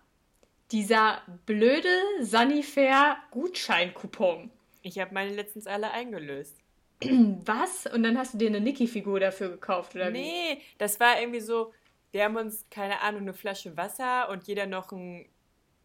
[0.70, 1.88] dieser blöde
[2.20, 4.50] Sanifair-Gutscheinkupon.
[4.82, 6.58] Ich habe meine letztens alle eingelöst.
[7.00, 7.86] Was?
[7.86, 10.18] Und dann hast du dir eine Niki-Figur dafür gekauft, oder wie?
[10.18, 11.72] Nee, das war irgendwie so,
[12.10, 15.26] wir haben uns, keine Ahnung, eine Flasche Wasser und jeder noch einen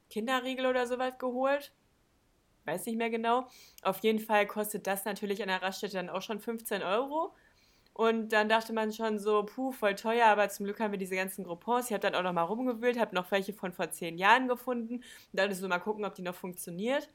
[0.10, 1.74] Kinderriegel oder sowas geholt.
[2.66, 3.48] Weiß nicht mehr genau.
[3.82, 7.34] Auf jeden Fall kostet das natürlich an der Raststätte dann auch schon 15 Euro.
[7.94, 11.16] Und dann dachte man schon so, puh, voll teuer, aber zum Glück haben wir diese
[11.16, 11.88] ganzen Groupons.
[11.88, 14.96] Ich habe dann auch noch mal rumgewühlt, habe noch welche von vor zehn Jahren gefunden.
[14.96, 15.04] Und
[15.34, 17.10] dann so mal gucken, ob die noch funktioniert,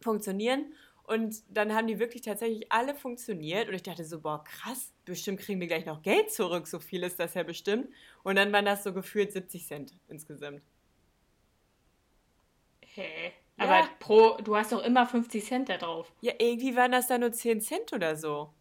[0.00, 0.74] funktionieren.
[1.08, 3.68] Und dann haben die wirklich tatsächlich alle funktioniert.
[3.68, 6.66] Und ich dachte so, boah, krass, bestimmt kriegen wir gleich noch Geld zurück.
[6.68, 7.88] So viel ist das ja bestimmt.
[8.22, 10.60] Und dann waren das so gefühlt 70 Cent insgesamt.
[12.94, 13.32] Hä?
[13.58, 13.64] Ja.
[13.64, 16.12] Aber pro, du hast doch immer 50 Cent da drauf.
[16.20, 18.52] Ja, irgendwie waren das dann nur 10 Cent oder so.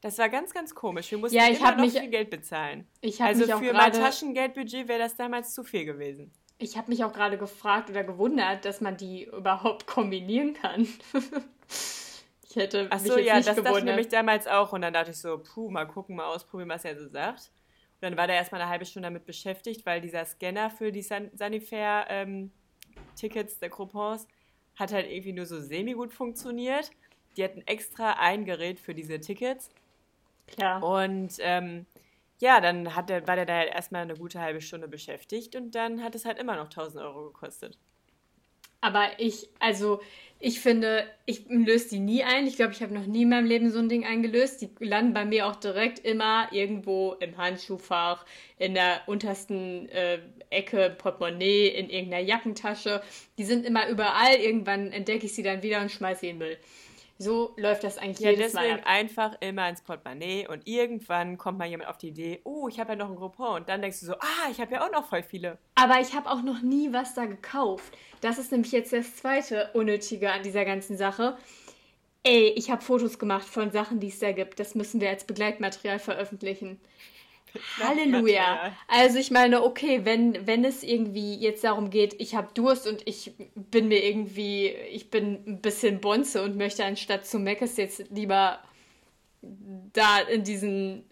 [0.00, 1.10] Das war ganz, ganz komisch.
[1.10, 2.86] Wir mussten Ja, ich immer noch mich- viel Geld bezahlen.
[3.00, 6.30] Ich Also mich auch für mein Taschengeldbudget wäre das damals zu viel gewesen.
[6.58, 10.82] Ich habe mich auch gerade gefragt oder gewundert, dass man die überhaupt kombinieren kann.
[12.48, 13.94] ich hätte Ach mich so, jetzt ja, nicht das dachte ich gewundert.
[13.94, 14.72] nämlich damals auch.
[14.72, 17.52] Und dann dachte ich so, puh, mal gucken, mal ausprobieren, was er so sagt.
[18.00, 21.02] Und dann war der erstmal eine halbe Stunde damit beschäftigt, weil dieser Scanner für die
[21.02, 24.28] San Sanifair-Tickets der Coupons
[24.76, 26.90] hat halt irgendwie nur so semi-gut funktioniert.
[27.36, 29.70] Die hatten extra ein Gerät für diese Tickets.
[30.48, 30.82] Klar.
[30.82, 31.86] Und ähm,
[32.40, 35.74] ja, dann hat der, war der da halt erstmal eine gute halbe Stunde beschäftigt und
[35.74, 37.78] dann hat es halt immer noch 1000 Euro gekostet.
[38.80, 40.00] Aber ich, also,
[40.38, 42.46] ich finde, ich löse die nie ein.
[42.46, 44.62] Ich glaube, ich habe noch nie in meinem Leben so ein Ding eingelöst.
[44.62, 48.24] Die landen bei mir auch direkt immer irgendwo im Handschuhfach,
[48.56, 50.20] in der untersten äh,
[50.50, 53.02] Ecke, Portemonnaie, in irgendeiner Jackentasche.
[53.36, 54.36] Die sind immer überall.
[54.36, 56.58] Irgendwann entdecke ich sie dann wieder und schmeiße sie in den Müll.
[57.20, 58.88] So läuft das eigentlich Ja, jedes Mal deswegen ab.
[58.88, 62.90] einfach immer ins Portemonnaie und irgendwann kommt mal jemand auf die Idee, oh, ich habe
[62.92, 65.04] ja noch ein Groupon und dann denkst du so, ah, ich habe ja auch noch
[65.08, 65.58] voll viele.
[65.74, 67.92] Aber ich habe auch noch nie was da gekauft.
[68.20, 71.36] Das ist nämlich jetzt das zweite Unnötige an dieser ganzen Sache.
[72.22, 74.60] Ey, ich habe Fotos gemacht von Sachen, die es da gibt.
[74.60, 76.80] Das müssen wir als Begleitmaterial veröffentlichen.
[77.80, 78.72] Halleluja.
[78.86, 83.06] Also ich meine, okay, wenn, wenn es irgendwie jetzt darum geht, ich habe Durst und
[83.06, 88.04] ich bin mir irgendwie, ich bin ein bisschen Bonze und möchte anstatt zu Meckes jetzt
[88.10, 88.60] lieber
[89.40, 91.04] da in diesen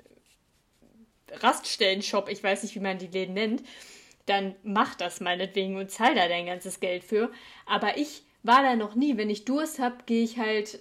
[1.32, 3.62] Raststellen-Shop, ich weiß nicht, wie man die Läden nennt,
[4.26, 7.30] dann mach das meinetwegen und zahl da dein ganzes Geld für.
[7.64, 9.16] Aber ich war da noch nie.
[9.16, 10.80] Wenn ich Durst habe, gehe ich halt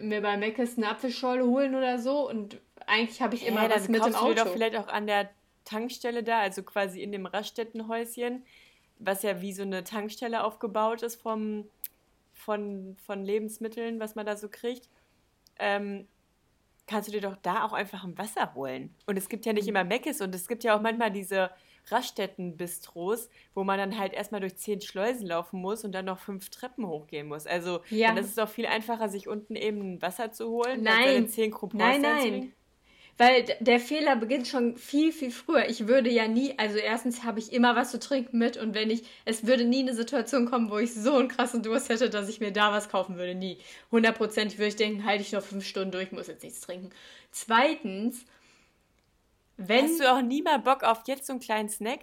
[0.00, 3.88] mir bei Meckes eine Apfelschorle holen oder so und eigentlich habe ich immer Hä, was
[3.88, 4.44] mit im kaufst du dir Auto.
[4.44, 5.30] doch vielleicht auch an der
[5.64, 8.44] Tankstelle da, also quasi in dem Raststättenhäuschen,
[8.98, 11.68] was ja wie so eine Tankstelle aufgebaut ist vom,
[12.32, 14.88] von, von Lebensmitteln, was man da so kriegt.
[15.58, 16.06] Ähm,
[16.86, 18.94] kannst du dir doch da auch einfach ein Wasser holen.
[19.06, 19.56] Und es gibt ja Mhm.
[19.56, 21.50] nicht immer Meckes und es gibt ja auch manchmal diese
[21.90, 26.50] Raststätten-Bistros, wo man dann halt erstmal durch zehn Schleusen laufen muss und dann noch fünf
[26.50, 27.46] Treppen hochgehen muss.
[27.46, 28.08] Also Ja.
[28.08, 31.28] dann ist es doch viel einfacher, sich unten eben Wasser zu holen, Nein.
[31.28, 32.52] zehn Nein, nein.
[33.18, 35.70] Weil der Fehler beginnt schon viel, viel früher.
[35.70, 38.90] Ich würde ja nie, also erstens habe ich immer was zu trinken mit und wenn
[38.90, 42.28] ich, es würde nie eine Situation kommen, wo ich so einen krassen Durst hätte, dass
[42.28, 43.34] ich mir da was kaufen würde.
[43.34, 43.56] Nie.
[43.90, 46.90] Hundertprozentig würde ich denken, halte ich noch fünf Stunden durch, muss jetzt nichts trinken.
[47.30, 48.26] Zweitens,
[49.56, 49.84] wenn.
[49.86, 52.00] Hast du auch nie mal Bock auf jetzt so einen kleinen Snack?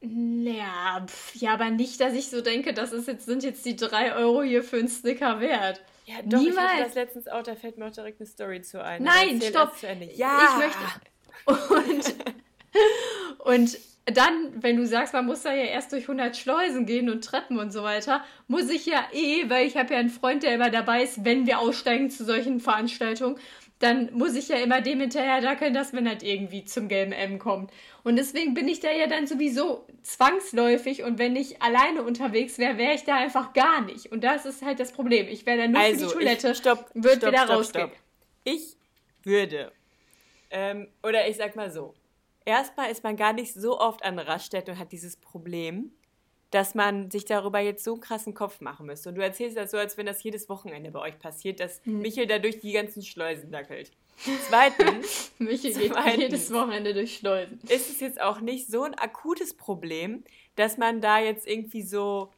[0.00, 3.74] Ja, pf, ja, aber nicht, dass ich so denke, das ist jetzt, sind jetzt die
[3.74, 5.82] drei Euro hier für einen Sticker wert.
[6.06, 6.84] Ja, doch, ich hatte Niemals.
[6.84, 9.02] das letztens auch, da fällt mir auch direkt eine Story zu ein.
[9.02, 9.82] Nein, erzähl stopp.
[9.82, 10.06] Ende.
[10.06, 10.78] Ich Ja, möchte.
[11.74, 12.14] Und,
[13.44, 17.24] und dann, wenn du sagst, man muss da ja erst durch 100 Schleusen gehen und
[17.24, 20.54] Treppen und so weiter, muss ich ja eh, weil ich habe ja einen Freund, der
[20.54, 23.38] immer dabei ist, wenn wir aussteigen zu solchen Veranstaltungen,
[23.78, 27.38] dann muss ich ja immer dem hinterher dackeln, dass man halt irgendwie zum gelben M
[27.38, 27.70] kommt.
[28.02, 32.76] Und deswegen bin ich da ja dann sowieso zwangsläufig und wenn ich alleine unterwegs wäre,
[32.76, 34.10] wäre ich da einfach gar nicht.
[34.10, 35.28] Und das ist halt das Problem.
[35.28, 37.88] Ich wäre dann nur also, für die Toilette, ich, stopp, wird stopp, wieder stopp, rausgehen.
[37.88, 37.98] stopp.
[38.44, 38.76] Ich
[39.22, 39.72] würde,
[40.50, 41.94] ähm, oder ich sag mal so,
[42.44, 45.92] erstmal ist man gar nicht so oft an Raststätten und hat dieses Problem,
[46.50, 49.10] dass man sich darüber jetzt so einen krassen Kopf machen müsste.
[49.10, 52.00] Und du erzählst das so, als wenn das jedes Wochenende bei euch passiert, dass Hm.
[52.00, 53.92] Michael da durch die ganzen Schleusen dackelt.
[54.48, 56.16] Zweitens Michi geht Zweitens.
[56.22, 57.60] jedes Wochenende durch Schleusen.
[57.68, 60.24] ist es jetzt auch nicht so ein akutes Problem,
[60.56, 62.30] dass man da jetzt irgendwie so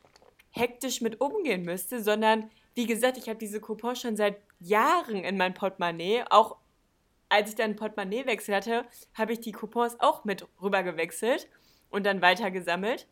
[0.50, 5.36] hektisch mit umgehen müsste, sondern wie gesagt, ich habe diese Coupons schon seit Jahren in
[5.36, 6.24] mein Portemonnaie.
[6.30, 6.56] Auch
[7.28, 8.84] als ich dann einen Portemonnaiewechsel hatte,
[9.14, 11.48] habe ich die Coupons auch mit rüber gewechselt
[11.90, 13.06] und dann weitergesammelt.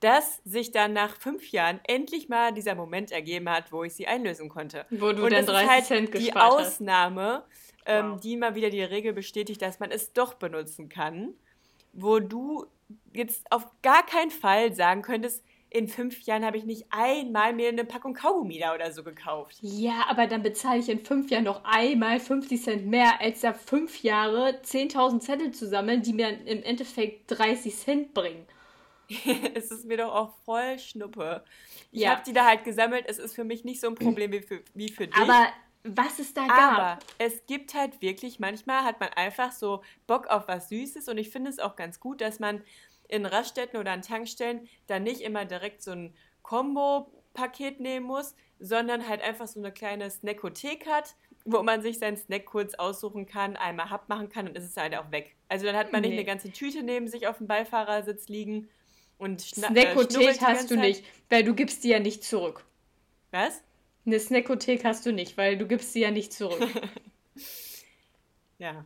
[0.00, 4.06] Dass sich dann nach fünf Jahren endlich mal dieser Moment ergeben hat, wo ich sie
[4.06, 4.84] einlösen konnte.
[4.90, 6.66] Wo du und dann das 30 ist halt Cent die gespart hast.
[6.74, 7.44] Ausnahme,
[7.86, 8.20] ähm, Wow.
[8.20, 11.32] die mal wieder die Regel bestätigt, dass man es doch benutzen kann,
[11.92, 12.66] wo du
[13.14, 17.68] jetzt auf gar keinen Fall sagen könntest, in fünf Jahren habe ich nicht einmal mir
[17.68, 19.56] eine Packung Kaugummi da oder so gekauft.
[19.62, 23.52] Ja, aber dann bezahle ich in fünf Jahren noch einmal 50 Cent mehr, als da
[23.52, 28.46] fünf Jahre 10.000 Zettel zu sammeln, die mir im Endeffekt 30 Cent bringen.
[29.54, 31.44] es ist mir doch auch voll Schnuppe.
[31.92, 32.10] Ich Ja.
[32.10, 33.04] habe die da halt gesammelt.
[33.08, 35.16] Es ist für mich nicht so ein Problem wie für, wie für dich.
[35.16, 35.46] Aber
[35.84, 36.50] was es da Aber
[36.98, 37.04] gab.
[37.18, 41.30] es gibt halt wirklich, manchmal hat man einfach so Bock auf was Süßes und ich
[41.30, 42.62] finde es auch ganz gut, dass man
[43.08, 49.06] in Raststätten oder an Tankstellen dann nicht immer direkt so ein Kombo-Paket nehmen muss, sondern
[49.08, 53.56] halt einfach so eine kleine Snackothek hat, wo man sich seinen Snack kurz aussuchen kann,
[53.56, 55.36] einmal hab machen kann und ist es halt auch weg.
[55.48, 56.16] Also dann hat man nicht Nee.
[56.16, 58.68] eine ganze Tüte neben sich auf dem Beifahrersitz liegen
[59.18, 62.64] und äh, Snackothek die hast du nicht, weil du gibst die ja nicht zurück.
[63.30, 63.62] Was?
[64.04, 66.68] Eine Snackothek hast du nicht, weil du gibst sie ja nicht zurück.
[68.58, 68.84] Ja.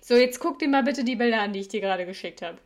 [0.00, 2.58] So, jetzt guck dir mal bitte die Bilder an, die ich dir gerade geschickt habe.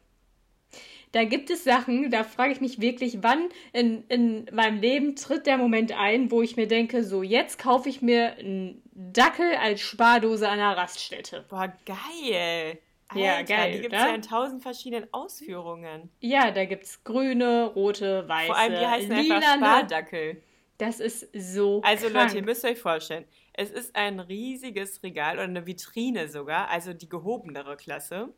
[1.12, 5.46] Da gibt es Sachen, da frage ich mich wirklich, wann in, in meinem Leben tritt
[5.46, 9.80] der Moment ein, wo ich mir denke, so jetzt kaufe ich mir einen Dackel als
[9.80, 11.46] Spardose an einer Raststätte.
[11.48, 12.78] Boah, geil.
[13.14, 14.08] Ja, Alter, geil, Die gibt es oder?
[14.10, 16.10] ja in tausend verschiedenen Ausführungen.
[16.20, 19.64] Ja, da gibt es grüne, rote, weiße, Vor allem, die heißen einfach lilane.
[19.66, 20.42] Spardackel.
[20.76, 22.26] Das ist so Also krank.
[22.26, 26.92] Leute, ihr müsst euch vorstellen, es ist ein riesiges Regal oder eine Vitrine sogar, also
[26.92, 28.28] die gehobenere Klasse.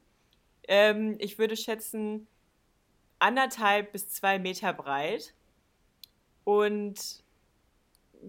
[0.69, 2.29] Ähm, ich würde schätzen,
[3.19, 5.35] anderthalb bis zwei Meter breit.
[6.45, 7.23] Und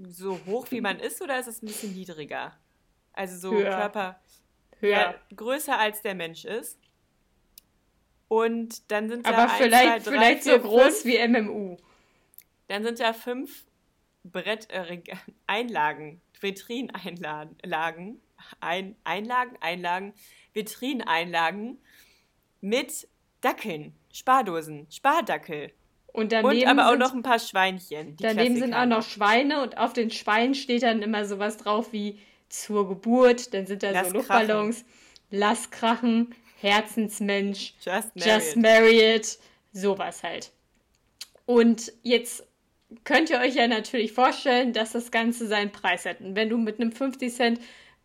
[0.09, 2.57] so hoch wie man ist, oder ist es ein bisschen niedriger?
[3.13, 3.69] Also so Höher.
[3.69, 4.19] Körper.
[4.81, 4.91] Höher.
[4.91, 6.79] Ja, größer als der Mensch ist.
[8.27, 11.05] Und dann sind da Aber eins, vielleicht, zwei, drei, vielleicht so vier, groß fünf.
[11.05, 11.77] wie MMU.
[12.67, 13.65] Dann sind da fünf
[14.23, 15.01] Brett äh,
[15.47, 18.21] Einlagen, Vitrineinlagen,
[18.59, 20.13] ein, Einlagen, Einlagen,
[20.53, 21.79] Vitrineinlagen
[22.61, 23.07] mit
[23.41, 25.73] Dackeln, Spardosen, Spardackel.
[26.13, 28.17] Und daneben Und aber auch sind, noch ein paar Schweinchen.
[28.17, 32.19] Daneben sind auch noch Schweine und auf den Schweinen steht dann immer sowas drauf wie
[32.51, 33.53] zur Geburt.
[33.53, 34.85] Dann sind da Lass so Luftballons,
[35.29, 38.25] lass krachen, Herzensmensch, Just married.
[38.25, 39.39] just marry it,
[39.73, 40.51] sowas halt.
[41.45, 42.43] Und jetzt
[43.03, 46.21] könnt ihr euch ja natürlich vorstellen, dass das Ganze seinen Preis hat.
[46.21, 47.59] Und wenn du mit einem 50 Cent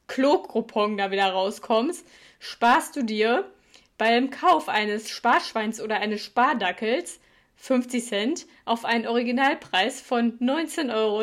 [0.07, 2.07] Klo-Coupon da wieder rauskommst,
[2.38, 3.51] sparst du dir
[3.99, 7.20] beim Kauf eines Sparschweins oder eines Spardackels
[7.57, 11.22] 50 Cent auf einen Originalpreis von 19,99 Euro.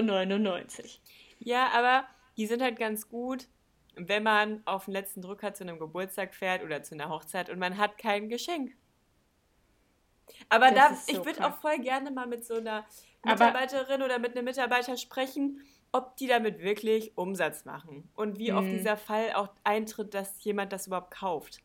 [1.39, 2.05] Ja, aber
[2.38, 3.47] die sind halt ganz gut,
[3.95, 7.59] wenn man auf den letzten Drücker zu einem Geburtstag fährt oder zu einer Hochzeit und
[7.59, 8.75] man hat kein Geschenk.
[10.49, 12.86] Aber Das da, so ich würde auch voll gerne mal mit so einer
[13.21, 15.61] Aber- Mitarbeiterin oder mit einem Mitarbeiter sprechen,
[15.91, 18.77] ob die damit wirklich Umsatz machen und wie oft Mhm.
[18.77, 21.59] dieser Fall auch eintritt, dass jemand das überhaupt kauft.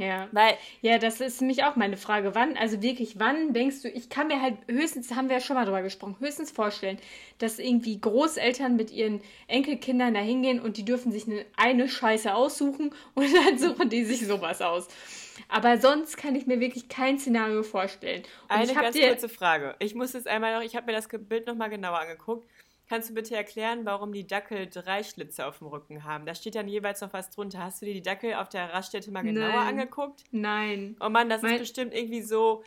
[0.00, 0.28] Ja.
[0.32, 2.34] Weil, Ja, das ist nämlich auch meine Frage.
[2.34, 5.56] Wann, also wirklich, wann denkst du, ich kann mir halt höchstens, haben wir ja schon
[5.56, 6.98] mal drüber gesprochen, höchstens vorstellen,
[7.38, 12.34] dass irgendwie Großeltern mit ihren Enkelkindern da hingehen und die dürfen sich eine, eine Scheiße
[12.34, 14.88] aussuchen und dann suchen die sich sowas aus.
[15.48, 18.22] Aber sonst kann ich mir wirklich kein Szenario vorstellen.
[18.44, 19.74] Und eine ganz kurze Frage.
[19.80, 22.48] Ich muss jetzt einmal noch, ich habe mir das Bild nochmal genauer angeguckt.
[22.90, 26.26] Kannst du bitte erklären, warum die Dackel drei Schlitze auf dem Rücken haben?
[26.26, 27.60] Da steht dann jeweils noch was drunter.
[27.60, 29.78] Hast du dir die Dackel auf der Raststätte mal genauer Nein.
[29.78, 30.24] angeguckt?
[30.32, 30.96] Nein.
[31.00, 32.64] Oh Mann, das Mein- ist bestimmt irgendwie so.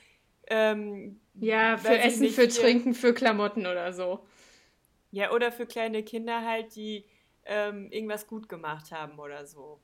[0.47, 4.25] Ähm, Ja, für Essen, für Trinken, für Klamotten oder so.
[5.11, 7.03] Ja, oder für kleine Kinder halt, die
[7.43, 9.81] ähm, irgendwas gut gemacht haben oder so.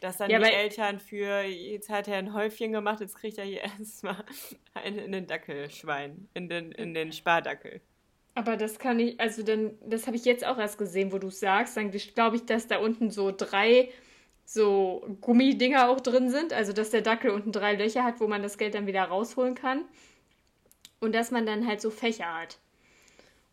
[0.00, 3.44] Dass dann Ja, die Eltern für, jetzt hat er ein Häufchen gemacht, jetzt kriegt er
[3.44, 4.24] hier erstmal
[4.72, 7.82] einen in den Dackelschwein, in den, in den Spardackel.
[8.36, 11.28] Aber das kann ich, also dann, das habe ich jetzt auch erst gesehen, wo du
[11.28, 11.74] es sagst.
[11.74, 13.88] Dann glaube ich, dass da unten so drei
[14.44, 16.52] so Gummidinger auch drin sind.
[16.52, 19.54] Also dass der Dackel unten drei Löcher hat, wo man das Geld dann wieder rausholen
[19.54, 19.86] kann.
[21.00, 22.58] Und dass man dann halt so Fächer hat.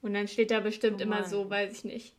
[0.02, 2.14] Und dann steht da bestimmt Oh immer so, weiß ich nicht.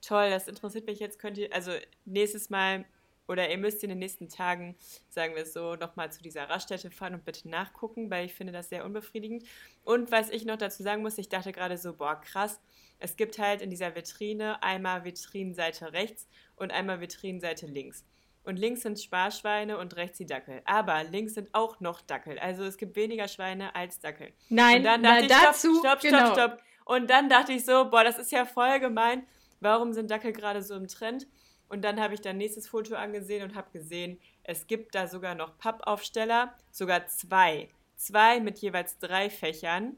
[0.00, 1.18] Toll, das interessiert mich jetzt.
[1.18, 1.72] Könnt ihr, also
[2.06, 2.86] nächstes Mal
[3.28, 4.76] oder ihr müsst in den nächsten Tagen,
[5.08, 8.52] sagen wir es so, nochmal zu dieser Raststätte fahren und bitte nachgucken, weil ich finde
[8.52, 9.44] das sehr unbefriedigend.
[9.84, 12.60] Und was ich noch dazu sagen muss, ich dachte gerade so, boah, krass,
[12.98, 16.26] es gibt halt in dieser Vitrine einmal Vitrinenseite rechts
[16.56, 18.04] und einmal Vitrinenseite links.
[18.44, 20.62] Und links sind Sparschweine und rechts die Dackel.
[20.64, 22.38] Aber links sind auch noch Dackel.
[22.38, 24.32] Also es gibt weniger Schweine als Dackel.
[24.48, 26.32] Nein, Und dann dachte ich, dazu, stopp, stopp, genau.
[26.32, 26.62] stopp, stopp.
[26.86, 29.26] Und dann dachte ich so, boah, das ist ja voll gemein.
[29.60, 31.26] Warum sind Dackel gerade so im Trend?
[31.68, 35.34] Und dann habe ich dann nächstes Foto angesehen und habe gesehen, es gibt da sogar
[35.34, 37.68] noch Pappaufsteller, sogar zwei.
[37.96, 39.96] Zwei mit jeweils drei Fächern,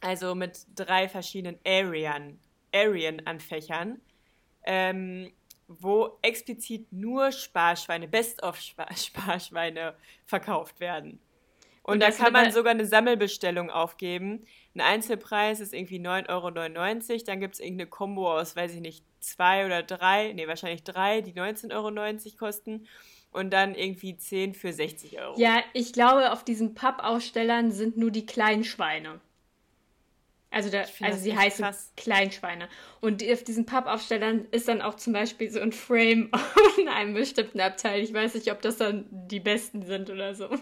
[0.00, 2.38] also mit drei verschiedenen Arien,
[2.74, 4.00] Arien an Fächern,
[4.64, 5.32] ähm,
[5.68, 9.94] wo explizit nur Sparschweine, Best-of-Sparschweine
[10.26, 11.20] verkauft werden.
[11.84, 14.46] Und, Und da kann man sogar eine Sammelbestellung aufgeben.
[14.74, 17.24] Ein Einzelpreis ist irgendwie 9,99 Euro.
[17.26, 21.20] Dann gibt es irgendeine Kombo aus, weiß ich nicht, zwei oder drei, nee, wahrscheinlich drei,
[21.20, 22.86] die 19,90 Euro kosten.
[23.32, 25.38] Und dann irgendwie 10 für 60 Euro.
[25.38, 29.20] Ja, ich glaube, auf diesen Pappausstellern sind nur die Kleinschweine.
[30.50, 31.92] Also, da, also sie heißen krass.
[31.96, 32.68] Kleinschweine.
[33.02, 36.30] Und auf diesen Pappaufstellern ist dann auch zum Beispiel so ein Frame
[36.80, 38.02] in einem bestimmten Abteil.
[38.02, 40.48] Ich weiß nicht, ob das dann die besten sind oder so.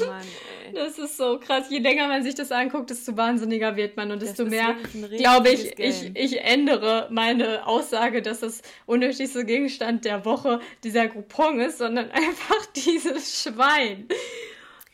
[0.00, 0.26] Oh Mann,
[0.66, 0.72] ey.
[0.74, 1.66] Das ist so krass.
[1.68, 4.76] Je länger man sich das anguckt, desto wahnsinniger wird man und desto mehr,
[5.16, 11.60] glaube ich, ich, ich ändere meine Aussage, dass das unnötigste Gegenstand der Woche dieser Groupon
[11.60, 14.08] ist, sondern einfach dieses Schwein.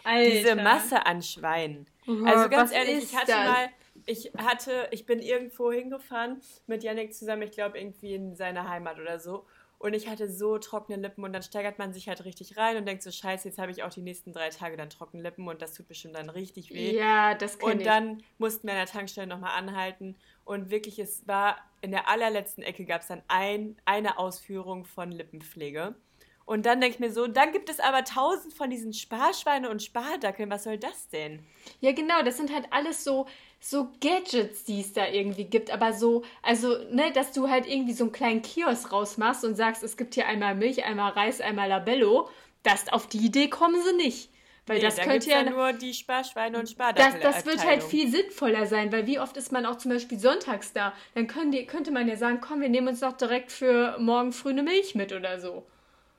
[0.04, 0.30] Alter.
[0.30, 1.86] Diese Masse an Schweinen.
[2.06, 3.46] Oh, Also ganz ehrlich, ich hatte das?
[3.46, 3.68] mal,
[4.06, 8.98] ich hatte, ich bin irgendwo hingefahren mit Yannick zusammen, ich glaube irgendwie in seine Heimat
[8.98, 9.44] oder so.
[9.78, 12.86] Und ich hatte so trockene Lippen und dann steigert man sich halt richtig rein und
[12.86, 15.62] denkt so, scheiße, jetzt habe ich auch die nächsten drei Tage dann trockene Lippen und
[15.62, 16.98] das tut bestimmt dann richtig weh.
[16.98, 17.86] Ja, das kenne Und ich.
[17.86, 20.16] dann mussten wir an der Tankstelle nochmal anhalten.
[20.44, 25.12] Und wirklich, es war in der allerletzten Ecke gab es dann ein, eine Ausführung von
[25.12, 25.94] Lippenpflege.
[26.44, 29.82] Und dann denke ich mir so, dann gibt es aber tausend von diesen Sparschweine und
[29.82, 30.50] Spardackeln.
[30.50, 31.44] Was soll das denn?
[31.80, 33.26] Ja, genau, das sind halt alles so,
[33.60, 35.70] so Gadgets, die es da irgendwie gibt.
[35.70, 39.82] Aber so, also, ne, dass du halt irgendwie so einen kleinen Kiosk rausmachst und sagst,
[39.82, 42.28] es gibt hier einmal Milch, einmal Reis, einmal Labello.
[42.62, 44.30] Das, auf die Idee kommen sie nicht.
[44.66, 45.50] Weil Nee, das da könnte gibt's ja.
[45.50, 47.20] nur die Sparschweine und Das, Spardackel.
[47.20, 50.74] das wird halt viel sinnvoller sein, weil wie oft ist man auch zum Beispiel sonntags
[50.74, 50.92] da?
[51.14, 54.32] Dann können die, könnte man ja sagen, komm, wir nehmen uns doch direkt für morgen
[54.32, 55.66] früh eine Milch mit oder so.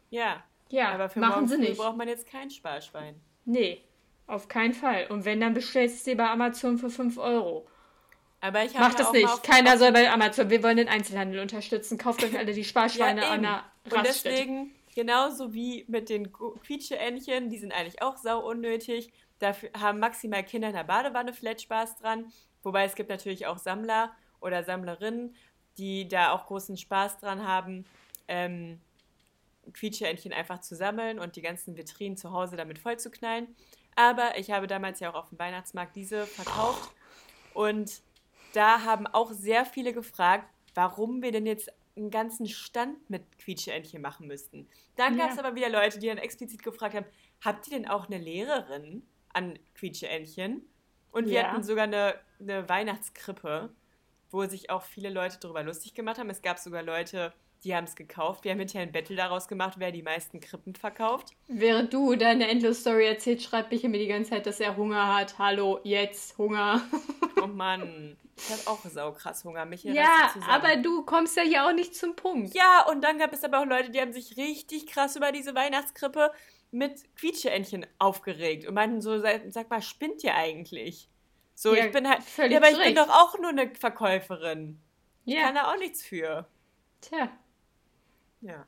[0.09, 1.77] Ja, Ja, aber für machen morgen sie früh nicht.
[1.77, 3.21] braucht man jetzt kein Sparschwein.
[3.45, 3.81] Nee,
[4.30, 5.07] auf keinen Fall.
[5.09, 7.67] Und wenn, dann bestellst du sie bei Amazon für 5 Euro.
[8.41, 9.43] Aber ich habe Macht das nicht.
[9.43, 10.49] Keiner soll bei Amazon.
[10.49, 11.97] Wir wollen den Einzelhandel unterstützen.
[11.97, 14.36] Kauft euch alle die Sparschweine Ja, an der Und Raststätte.
[14.36, 19.11] deswegen, genauso wie mit den Quietscheentchen, die sind eigentlich auch sau unnötig.
[19.39, 22.32] Dafür haben maximal Kinder in der Badewanne vielleicht Spaß dran.
[22.63, 25.36] Wobei es gibt natürlich auch Sammler oder Sammlerinnen,
[25.77, 27.86] die da auch großen Spaß dran haben,
[28.27, 28.80] ähm,
[29.73, 33.47] Quietscheentchen einfach zu sammeln und die ganzen Vitrinen zu Hause damit vollzuknallen.
[34.00, 36.89] Aber ich habe damals ja auch auf dem Weihnachtsmarkt diese verkauft.
[37.50, 38.02] Und
[38.54, 44.02] da haben auch sehr viele gefragt, warum wir denn jetzt einen ganzen Stand mit Quietscheentchen
[44.02, 44.70] machen müssten.
[44.95, 45.26] Dann Ja.
[45.26, 47.08] gab es aber wieder Leute, die dann explizit gefragt haben,
[47.41, 50.64] habt ihr denn auch eine Lehrerin an Quietscheentchen?
[51.12, 51.52] Und wir Ja.
[51.52, 53.76] hatten sogar eine, eine Weihnachtskrippe,
[54.32, 56.30] wo sich auch viele Leute darüber lustig gemacht haben.
[56.30, 58.43] Es gab sogar Leute, die haben es gekauft.
[58.45, 61.32] Wir haben hinterher ein Battle daraus gemacht, wer die meisten Krippen verkauft.
[61.47, 65.38] Während du deine Endlos-Story erzählst, schreibt Michael mir die ganze Zeit, dass er Hunger hat.
[65.38, 66.82] Hallo, jetzt Hunger.
[67.41, 69.66] Oh Mann, ich habe auch saukrass Hunger.
[69.66, 72.53] Michael, ja, aber du kommst ja hier auch nicht zum Punkt.
[72.55, 75.53] Ja, und dann gab es aber auch Leute, die haben sich richtig krass über diese
[75.55, 76.32] Weihnachtskrippe
[76.72, 81.10] mit Quietscheentchen aufgeregt und meinten so, sag, mal, spinnt ihr eigentlich?
[81.55, 82.97] So, Ja, ich bin halt, völlig ja, aber ich zu bin Recht.
[82.97, 84.80] doch auch nur eine Verkäuferin.
[85.26, 86.47] Ich Ja, kann da auch nichts für.
[87.01, 87.30] tja.
[88.41, 88.65] Ja.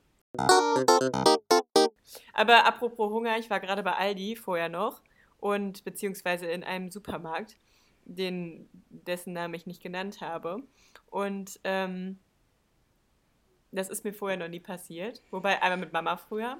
[2.32, 5.02] Aber apropos Hunger, ich war gerade bei Aldi vorher noch
[5.38, 7.56] und beziehungsweise in einem Supermarkt,
[8.04, 10.62] den, dessen Namen ich nicht genannt habe.
[11.10, 12.18] Und ähm,
[13.70, 15.22] das ist mir vorher noch nie passiert.
[15.30, 16.58] Wobei einmal mit Mama früher.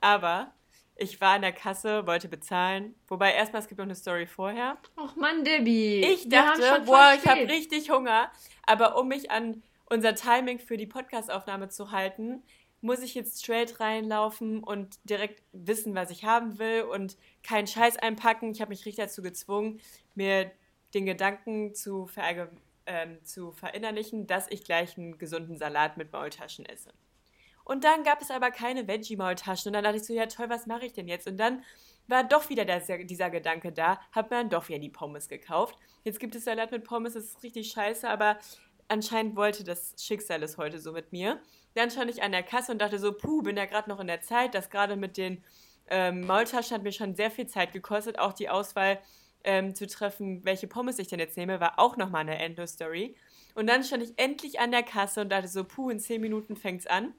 [0.00, 0.52] Aber
[0.96, 2.94] ich war an der Kasse, wollte bezahlen.
[3.08, 4.76] Wobei erstmal, es gibt noch eine Story vorher.
[4.96, 6.04] Och Mann, Debbie.
[6.04, 8.30] Ich dachte, boah, ich habe richtig Hunger.
[8.66, 9.62] Aber um mich an
[9.94, 12.42] unser Timing für die Podcastaufnahme zu halten,
[12.80, 17.96] muss ich jetzt straight reinlaufen und direkt wissen, was ich haben will und keinen Scheiß
[17.96, 18.50] einpacken.
[18.50, 19.80] Ich habe mich richtig dazu gezwungen,
[20.14, 20.50] mir
[20.92, 22.50] den Gedanken zu, verallge-
[22.86, 26.90] ähm, zu verinnerlichen, dass ich gleich einen gesunden Salat mit Maultaschen esse.
[27.64, 29.70] Und dann gab es aber keine Veggie-Maultaschen.
[29.70, 31.26] Und dann dachte ich so, ja toll, was mache ich denn jetzt?
[31.26, 31.62] Und dann
[32.08, 35.78] war doch wieder der, dieser Gedanke da, hab mir dann doch wieder die Pommes gekauft.
[36.02, 38.38] Jetzt gibt es Salat mit Pommes, das ist richtig scheiße, aber
[38.88, 41.40] anscheinend wollte das Schicksal es heute so mit mir.
[41.74, 44.06] Dann stand ich an der Kasse und dachte so, puh, bin ja gerade noch in
[44.06, 44.54] der Zeit.
[44.54, 45.42] Das gerade mit den
[45.88, 48.18] ähm, Maultaschen hat mir schon sehr viel Zeit gekostet.
[48.18, 48.98] Auch die Auswahl
[49.44, 53.16] ähm, zu treffen, welche Pommes ich denn jetzt nehme, war auch nochmal eine Endo-Story.
[53.54, 56.56] Und dann stand ich endlich an der Kasse und dachte so, puh, in 10 Minuten
[56.56, 57.14] fängt's an.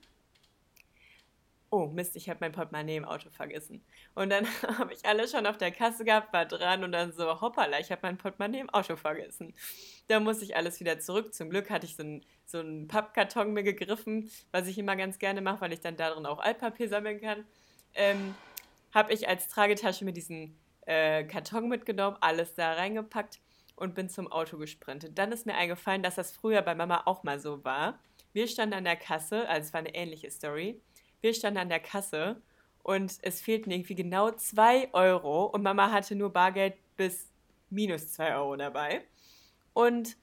[1.69, 3.83] Oh, Mist, ich habe mein Portemonnaie im Auto vergessen.
[4.13, 4.45] Und dann
[4.79, 7.91] habe ich alle schon auf der Kasse gehabt, war dran und dann so, hoppala, ich
[7.91, 9.53] habe mein Portemonnaie im Auto vergessen.
[10.07, 11.33] Da musste ich alles wieder zurück.
[11.33, 15.41] Zum Glück hatte ich so einen, so Pappkarton mir gegriffen, was ich immer ganz gerne
[15.41, 17.45] mache, weil ich dann darin auch Altpapier sammeln kann.
[17.95, 18.35] Ähm,
[18.93, 23.39] habe ich als Tragetasche mir diesen äh, Karton mitgenommen, alles da reingepackt
[23.75, 25.17] und bin zum Auto gesprintet.
[25.17, 27.99] Dann ist mir eingefallen, dass das früher bei Mama auch mal so war.
[28.33, 30.81] Wir standen an der Kasse, also es war eine ähnliche Story.
[31.21, 32.41] Wir standen an der Kasse
[32.83, 37.29] und es fehlten irgendwie genau 2 Euro und Mama hatte nur Bargeld bis
[37.69, 39.03] minus 2 Euro dabei.
[39.73, 40.17] Und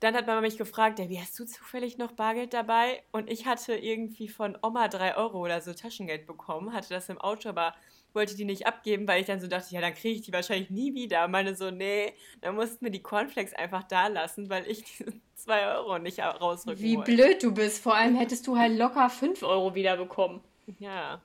[0.00, 3.02] dann hat Mama mich gefragt, wie hast du zufällig noch Bargeld dabei?
[3.12, 7.18] Und ich hatte irgendwie von Oma 3 Euro oder so Taschengeld bekommen, hatte das im
[7.18, 7.74] Auto, aber
[8.14, 10.70] wollte die nicht abgeben, weil ich dann so dachte, ja, dann kriege ich die wahrscheinlich
[10.70, 11.24] nie wieder.
[11.24, 15.12] Und meine so, nee, dann mussten wir die Cornflakes einfach da lassen, weil ich diese
[15.36, 17.12] 2 Euro nicht rausrücken Wie wollte.
[17.12, 17.82] blöd du bist.
[17.82, 20.40] Vor allem hättest du halt locker 5 Euro wiederbekommen.
[20.78, 21.20] Ja.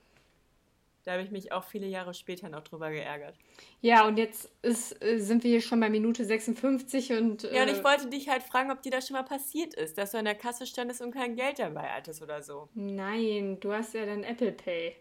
[1.06, 3.36] Da habe ich mich auch viele Jahre später noch drüber geärgert.
[3.82, 7.44] Ja, und jetzt ist, äh, sind wir hier schon bei Minute 56 und.
[7.44, 9.98] Ja, und äh, ich wollte dich halt fragen, ob dir das schon mal passiert ist,
[9.98, 12.68] dass du an der Kasse standest und kein Geld dabei hattest oder so.
[12.74, 14.98] Nein, du hast ja dann Apple Pay.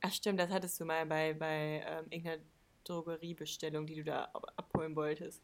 [0.00, 2.42] Ach stimmt, das hattest du mal bei, bei ähm, irgendeiner
[2.84, 5.42] Drogeriebestellung, die du da ab- abholen wolltest.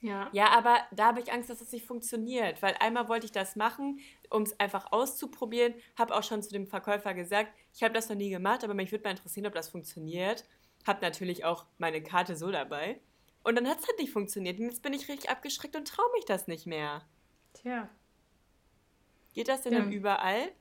[0.00, 0.28] Ja.
[0.32, 3.56] Ja, aber da habe ich Angst, dass es nicht funktioniert, weil einmal wollte ich das
[3.56, 8.10] machen, um es einfach auszuprobieren, habe auch schon zu dem Verkäufer gesagt, ich habe das
[8.10, 10.44] noch nie gemacht, aber mich würde mal interessieren, ob das funktioniert.
[10.86, 13.00] Habe natürlich auch meine Karte so dabei.
[13.44, 14.58] Und dann hat es halt nicht funktioniert.
[14.58, 17.02] Und jetzt bin ich richtig abgeschreckt und traue mich das nicht mehr.
[17.54, 17.88] Tja.
[19.32, 19.80] Geht das denn Ja.
[19.80, 20.52] dann überall?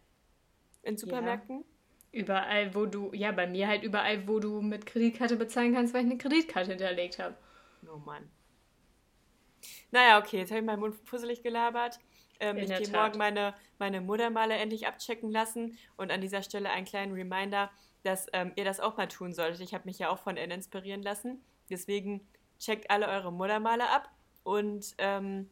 [0.84, 1.66] In Supermärkten?
[2.14, 3.12] Überall, wo du.
[3.14, 6.70] Ja, bei mir halt überall, wo du mit Kreditkarte bezahlen kannst, weil ich eine Kreditkarte
[6.70, 7.36] hinterlegt habe.
[7.92, 8.30] Oh Mann.
[9.92, 12.00] Naja, okay, jetzt habe ich meinen Mund fusselig gelabert.
[12.40, 15.78] Ähm, ich gehe morgen meine, meine Muttermale endlich abchecken lassen.
[15.98, 17.72] Und an dieser Stelle einen kleinen Reminder,
[18.04, 19.62] dass ähm, ihr das auch mal tun solltet.
[19.62, 21.44] Ich habe mich ja auch von N inspirieren lassen.
[21.70, 22.28] Deswegen
[22.60, 24.10] checkt alle eure Muttermale ab.
[24.44, 25.50] Und ähm,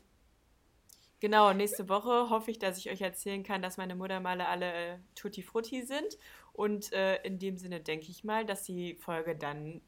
[1.20, 4.97] genau, nächste Woche hoffe ich, dass ich euch erzählen kann, dass meine Muttermale alle äh,
[5.16, 6.18] tutti frutti sind.
[6.54, 9.82] Und äh, in dem Sinne denke ich mal, dass die Folge dann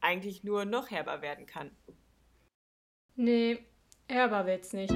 [0.00, 1.70] eigentlich nur noch herber werden kann.
[3.16, 3.64] Nee,
[4.08, 4.92] herber wird's nicht.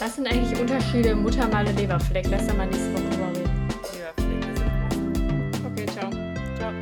[0.00, 2.26] Was sind eigentlich Unterschiede im Muttermale Leberfleck?
[2.30, 3.68] Lass da mal nächste Woche drüber reden.
[3.92, 6.10] Leberflecken sind Okay, ciao.
[6.56, 6.72] Ciao.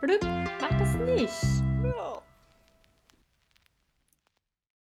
[0.00, 0.22] Blüpp.
[0.60, 1.42] Mach das nicht.
[1.84, 2.23] Ja.